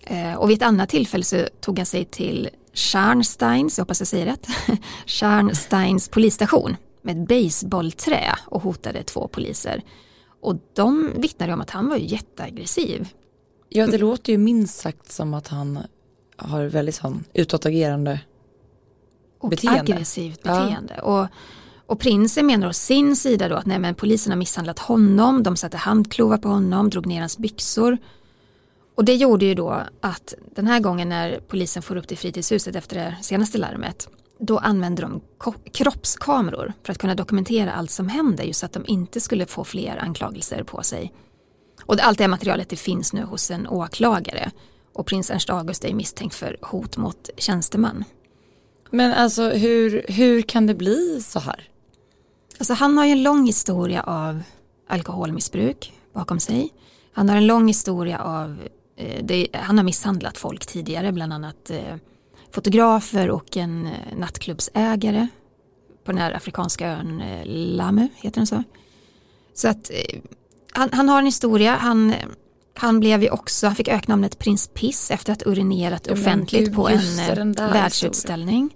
[0.01, 4.09] eh, och vid ett annat tillfälle så tog han sig till Scharnsteins, jag hoppas jag
[4.09, 4.47] säger rätt,
[5.07, 9.83] Scharnsteins polisstation med ett baseballträ och hotade två poliser.
[10.41, 13.09] Och de vittnade om att han var jätteaggressiv.
[13.69, 15.79] Ja, det låter ju minst sagt som att han
[16.37, 18.21] har väldigt sån utåtagerande
[19.39, 19.81] och beteende.
[19.81, 20.95] aggressivt beteende.
[20.97, 21.03] Ja.
[21.03, 21.29] Och,
[21.89, 25.57] och prinsen menar å sin sida då att nej, men polisen har misshandlat honom, de
[25.57, 27.99] satte handklovar på honom, drog ner hans byxor
[28.95, 32.77] och det gjorde ju då att den här gången när polisen får upp till fritidshuset
[32.77, 34.09] efter det senaste larmet
[34.39, 35.21] då använde de
[35.73, 39.65] kroppskameror för att kunna dokumentera allt som hände just så att de inte skulle få
[39.65, 41.13] fler anklagelser på sig.
[41.85, 44.51] Och allt det materialet det finns nu hos en åklagare
[44.93, 48.05] och prins Ernst August är misstänkt för hot mot tjänsteman.
[48.91, 51.69] Men alltså hur, hur kan det bli så här?
[52.59, 54.43] Alltså han har ju en lång historia av
[54.89, 56.73] alkoholmissbruk bakom sig.
[57.13, 61.71] Han har en lång historia av Eh, det, han har misshandlat folk tidigare, bland annat
[61.71, 61.97] eh,
[62.51, 65.29] fotografer och en eh, nattklubbsägare
[66.05, 68.63] på den här afrikanska ön eh, Lamu, heter den så?
[69.55, 70.21] Så att eh,
[70.73, 72.15] han, han, har en historia, han,
[72.75, 76.89] han blev ju också, han fick öknamnet Prins Piss efter att urinerat offentligt Gud, på
[76.89, 78.71] en eh, världsutställning.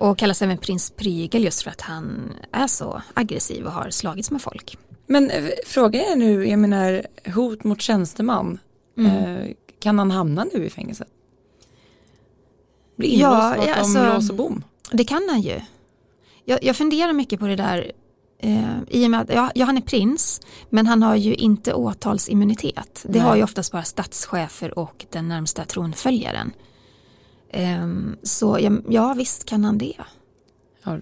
[0.00, 4.30] Och kallas även prins Prygel just för att han är så aggressiv och har slagits
[4.30, 4.78] med folk.
[5.06, 5.30] Men
[5.66, 8.58] frågan är nu, jag menar hot mot tjänsteman,
[9.00, 9.36] Mm.
[9.36, 11.08] Eh, kan han hamna nu i fängelset?
[12.96, 14.64] Bli inlåst ja, bakom alltså, lås och bom?
[14.92, 15.60] Det kan han ju.
[16.44, 17.92] Jag, jag funderar mycket på det där
[18.38, 20.40] eh, i och med att ja, ja, han är prins
[20.70, 23.04] men han har ju inte åtalsimmunitet.
[23.08, 23.20] Det Nej.
[23.20, 26.52] har ju oftast bara statschefer och den närmsta tronföljaren.
[27.52, 27.88] Eh,
[28.22, 29.96] så ja, ja, visst kan han det.
[30.84, 30.98] Ja,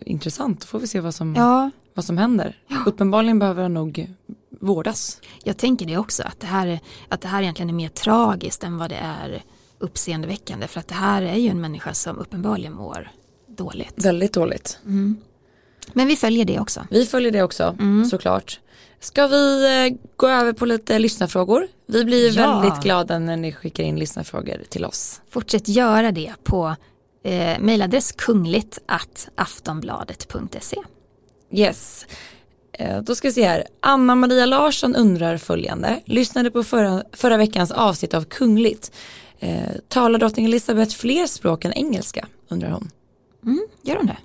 [0.00, 1.70] intressant, då får vi se vad som, ja.
[1.94, 2.58] vad som händer.
[2.68, 2.76] Ja.
[2.86, 4.08] Uppenbarligen behöver han nog
[4.60, 5.20] vårdas.
[5.44, 8.78] Jag tänker det också, att det, här, att det här egentligen är mer tragiskt än
[8.78, 9.42] vad det är
[9.78, 10.66] uppseendeväckande.
[10.66, 13.10] För att det här är ju en människa som uppenbarligen mår
[13.46, 14.04] dåligt.
[14.04, 14.78] Väldigt dåligt.
[14.84, 15.16] Mm.
[15.92, 16.86] Men vi följer det också.
[16.90, 18.04] Vi följer det också, mm.
[18.04, 18.60] såklart.
[19.00, 21.68] Ska vi eh, gå över på lite lyssnarfrågor?
[21.86, 22.60] Vi blir ja.
[22.60, 25.20] väldigt glada när ni skickar in lyssnarfrågor till oss.
[25.30, 26.76] Fortsätt göra det på
[27.24, 28.78] eh, mejladress kungligt
[29.34, 30.76] aftonbladet.se.
[31.52, 32.06] Yes.
[32.72, 33.66] Eh, då ska vi se här.
[33.80, 36.00] Anna-Maria Larsson undrar följande.
[36.04, 38.92] Lyssnade på förra, förra veckans avsnitt av Kungligt.
[39.38, 42.26] Eh, talar drottning Elizabeth fler språk än engelska?
[42.48, 42.90] Undrar hon.
[43.44, 44.18] Mm, gör hon det?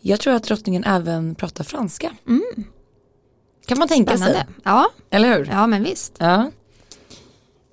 [0.00, 2.12] Jag tror att drottningen även pratar franska.
[2.26, 2.64] Mm.
[3.66, 4.34] Kan man tänka Spännande.
[4.34, 4.46] sig.
[4.64, 4.90] Ja.
[5.10, 5.46] Eller hur?
[5.46, 6.12] Ja men visst.
[6.18, 6.50] Ja.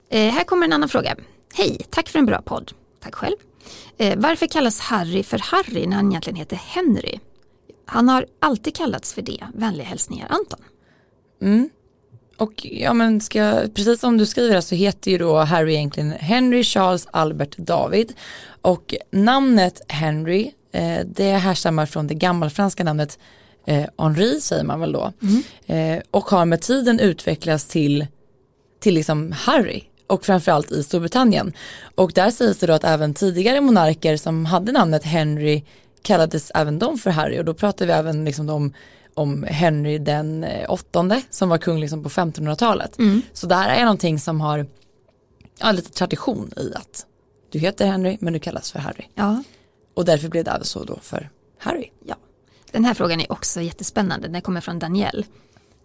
[0.09, 1.15] Eh, här kommer en annan fråga.
[1.53, 2.71] Hej, tack för en bra podd.
[3.03, 3.35] Tack själv.
[3.97, 7.19] Eh, varför kallas Harry för Harry när han egentligen heter Henry?
[7.85, 9.47] Han har alltid kallats för det.
[9.53, 10.59] Vänliga hälsningar Anton.
[11.41, 11.69] Mm.
[12.37, 16.63] Och ja men ska, precis som du skriver så heter ju då Harry egentligen Henry
[16.63, 18.13] Charles Albert David
[18.61, 23.19] och namnet Henry eh, det härstammar från det gammalfranska namnet
[23.65, 25.43] eh, Henri säger man väl då mm.
[25.97, 28.07] eh, och har med tiden utvecklats till
[28.79, 31.53] till liksom Harry och framförallt i Storbritannien.
[31.95, 35.63] Och där sägs det då att även tidigare monarker som hade namnet Henry
[36.01, 38.73] kallades även de för Harry och då pratar vi även liksom om,
[39.13, 42.99] om Henry den eh, åttonde som var kung liksom på 1500-talet.
[42.99, 43.21] Mm.
[43.33, 44.65] Så det här är någonting som har
[45.59, 47.05] ja, lite tradition i att
[47.51, 49.05] du heter Henry men du kallas för Harry.
[49.15, 49.43] Ja.
[49.93, 51.89] Och därför blev det även så då för Harry.
[52.05, 52.15] Ja.
[52.73, 54.27] Den här frågan är också jättespännande.
[54.27, 55.23] Den kommer från Danielle.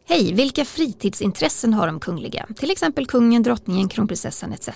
[0.04, 2.46] Hej, vilka fritidsintressen har de kungliga?
[2.56, 4.68] Till exempel kungen, drottningen, kronprinsessan etc.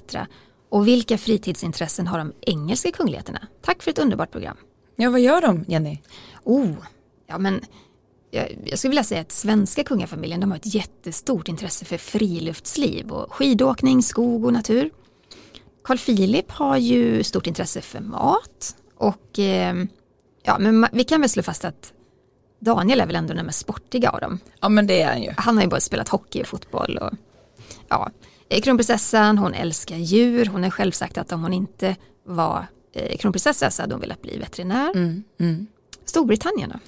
[0.68, 3.48] Och vilka fritidsintressen har de engelska kungligheterna?
[3.62, 4.56] Tack för ett underbart program.
[4.96, 5.98] Ja vad gör de Jenny?
[6.44, 6.74] Oh,
[7.26, 7.60] ja men
[8.30, 13.10] jag, jag skulle vilja säga att svenska kungafamiljen de har ett jättestort intresse för friluftsliv
[13.10, 14.90] och skidåkning, skog och natur.
[15.84, 19.74] Carl Philip har ju stort intresse för mat och eh,
[20.42, 21.92] ja, men vi kan väl slå fast att
[22.64, 24.38] Daniel är väl ändå den mest sportiga av dem.
[24.60, 25.30] Ja men det är han ju.
[25.36, 27.10] Han har ju både spelat hockey och fotboll och
[27.88, 28.10] ja,
[28.48, 31.96] eh, kronprinsessan hon älskar djur, hon har själv sagt att om hon inte
[32.26, 34.90] var eh, kronprinsessa så hade hon velat bli veterinär.
[34.94, 35.66] Mm, mm.
[36.04, 36.78] Storbritannien då?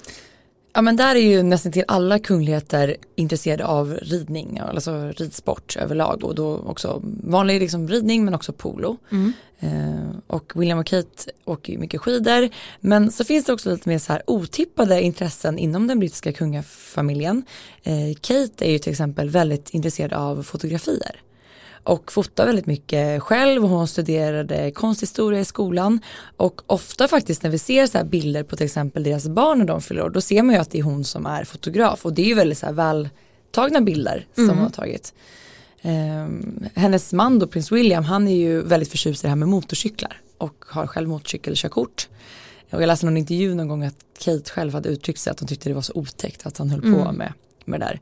[0.75, 6.23] Ja men där är ju nästan till alla kungligheter intresserade av ridning, alltså ridsport överlag
[6.23, 8.97] och då också vanlig liksom ridning men också polo.
[9.11, 9.33] Mm.
[9.59, 12.49] Eh, och William och Kate åker ju mycket skidor
[12.79, 17.43] men så finns det också lite mer så här otippade intressen inom den brittiska kungafamiljen.
[17.83, 21.21] Eh, Kate är ju till exempel väldigt intresserad av fotografier
[21.85, 25.99] och fotar väldigt mycket själv och hon studerade konsthistoria i skolan
[26.37, 29.81] och ofta faktiskt när vi ser så bilder på till exempel deras barn när de
[29.81, 32.21] fyller år då ser man ju att det är hon som är fotograf och det
[32.21, 34.55] är ju väldigt så här vältagna bilder som Mm.
[34.55, 35.13] hon har tagit.
[35.81, 39.47] Ehm, hennes man då, prins William, han är ju väldigt förtjust i det här med
[39.47, 42.07] motorcyklar och har själv motorcykelkörkort.
[42.71, 45.47] Och jag läste någon intervju någon gång att Kate själv hade uttryckt sig att hon
[45.47, 47.15] tyckte det var så otäckt att han höll på Mm.
[47.15, 47.33] med,
[47.65, 47.99] med det där.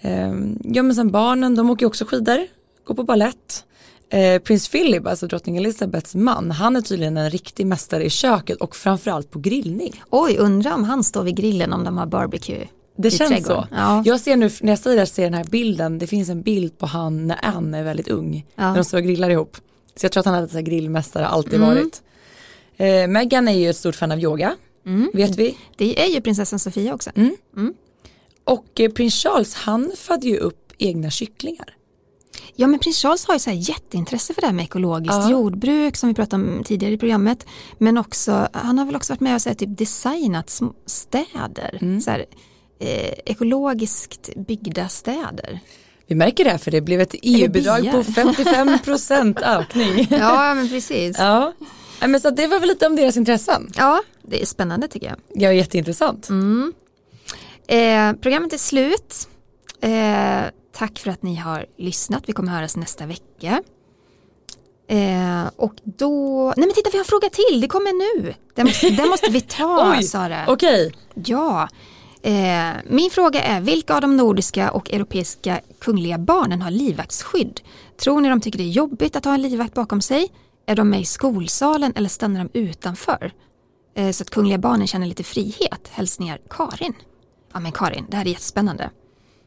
[0.00, 2.46] Ehm, ja men sen barnen, de åker ju också skidor,
[2.88, 3.64] går på ballett.
[4.10, 8.58] Eh, prins Philip, alltså drottning Elizabeths man, han är tydligen en riktig mästare i köket
[8.60, 10.02] och framförallt på grillning.
[10.10, 13.62] Oj, undrar om han står vid grillen om de har barbecue Det känns trädgården.
[13.70, 13.74] så.
[13.76, 14.02] Ja.
[14.06, 16.42] Jag ser nu, när jag säger det här, ser den här bilden, det finns en
[16.42, 18.46] bild på han när Anne är väldigt ung.
[18.54, 18.68] Ja.
[18.68, 19.56] När de står och grillar ihop.
[19.96, 21.68] Så jag tror att han hade så här grillmästare, alltid Mm.
[21.68, 22.02] varit.
[22.76, 25.10] Eh, Meghan är ju ett stort fan av yoga, Mm.
[25.14, 25.56] vet vi.
[25.76, 27.10] Det är ju prinsessan Sofia också.
[28.44, 31.74] Och eh, prins Charles, han födde ju upp egna kycklingar.
[32.54, 35.30] Ja men prins Charles har ju så här jätteintresse för det här med ekologiskt Ja.
[35.30, 37.46] jordbruk som vi pratade om tidigare i programmet.
[37.78, 41.78] Men också, han har väl också varit med och så här, typ designat städer.
[41.80, 42.00] Mm.
[42.00, 42.24] Så här,
[42.80, 45.60] eh, ekologiskt byggda städer.
[46.06, 47.92] Vi märker det här för det blev ett EU-bidrag biar.
[47.92, 50.06] på 55% ökning.
[50.10, 51.16] Ja men precis.
[51.18, 51.52] Ja.
[52.00, 52.06] ja.
[52.06, 53.70] Men så det var väl lite om deras intressen.
[54.22, 55.16] det är spännande tycker jag.
[55.42, 56.28] Ja, jätteintressant.
[56.28, 56.72] Mm.
[57.66, 59.28] Eh, programmet är slut.
[59.80, 60.40] Eh,
[60.78, 62.22] tack för att ni har lyssnat.
[62.26, 63.62] Vi kommer höras nästa vecka.
[64.88, 68.34] Eh, och då, nej men titta vi har en fråga till, det kommer nu.
[68.54, 70.44] Den måste, den måste vi ta Oj, Sara.
[70.48, 71.68] Okej, Ja.
[72.22, 77.60] Eh, min fråga är, vilka av de nordiska och europeiska kungliga barnen har livvaktsskydd?
[77.96, 80.32] Tror ni de tycker det är jobbigt att ha en livvakt bakom sig?
[80.66, 83.32] Är de med i skolsalen eller stannar de utanför?
[83.94, 85.88] Eh, så att kungliga barnen känner lite frihet.
[85.90, 86.94] Hälsningar Karin.
[87.52, 88.90] Ja men Karin, det här är jättespännande.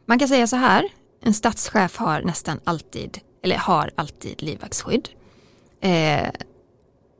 [0.06, 0.90] Man kan säga så här,
[1.22, 5.10] en statschef har nästan alltid, eller har alltid livvaktsskydd.
[5.82, 6.30] Eh,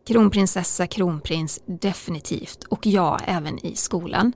[0.08, 2.64] kronprinsessa, kronprins, definitivt.
[2.64, 4.34] Och ja, även i skolan.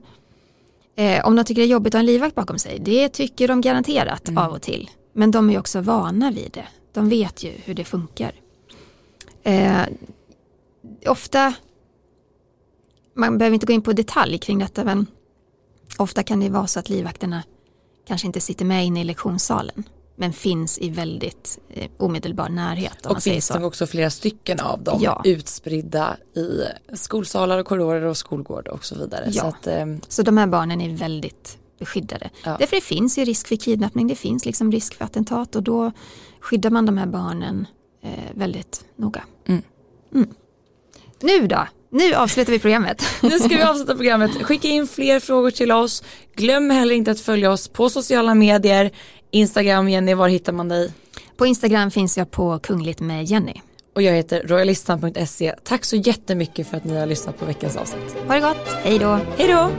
[0.96, 3.48] Eh, om de tycker det är jobbigt att ha en livvakt bakom sig, det tycker
[3.48, 4.90] de garanterat av och till.
[5.12, 6.66] Men de är också vana vid det.
[6.92, 8.32] De vet ju hur det funkar.
[9.42, 9.82] Eh,
[11.06, 11.54] ofta,
[13.14, 15.06] man behöver inte gå in på detalj kring detta, men
[15.98, 17.42] ofta kan det vara så att livvakterna
[18.06, 19.84] kanske inte sitter med inne i lektionssalen,
[20.16, 23.06] men finns i väldigt eh, omedelbar närhet.
[23.06, 25.22] Och finns det också flera stycken av dem Ja.
[25.24, 26.62] utspridda i
[26.96, 29.28] skolsalar och korridorer och skolgård och så vidare.
[29.32, 29.40] Ja.
[29.42, 32.30] Så att, ehm, Så de här barnen är väldigt beskyddade.
[32.44, 32.56] Ja.
[32.58, 35.92] Därför det finns ju risk för kidnappning, det finns liksom risk för attentat och då
[36.40, 37.66] skyddar man de här barnen
[38.02, 39.24] eh, väldigt noga.
[39.46, 39.62] Mm.
[40.14, 40.34] Mm.
[41.20, 41.66] Nu då?
[41.96, 43.02] Nu avslutar vi programmet.
[43.22, 44.42] Nu ska vi avsluta programmet.
[44.42, 46.02] Skicka in fler frågor till oss.
[46.34, 48.90] Glöm heller inte att följa oss på sociala medier.
[49.30, 50.92] Instagram, Jenny, var hittar man dig?
[51.36, 53.54] På Instagram finns jag på Kungligt med Jenny.
[53.94, 55.54] Och jag heter royalistan.se.
[55.64, 58.16] Tack så jättemycket för att ni har lyssnat på veckans avsnitt.
[58.26, 59.18] Ha det gott, hej då!
[59.36, 59.70] Hej då!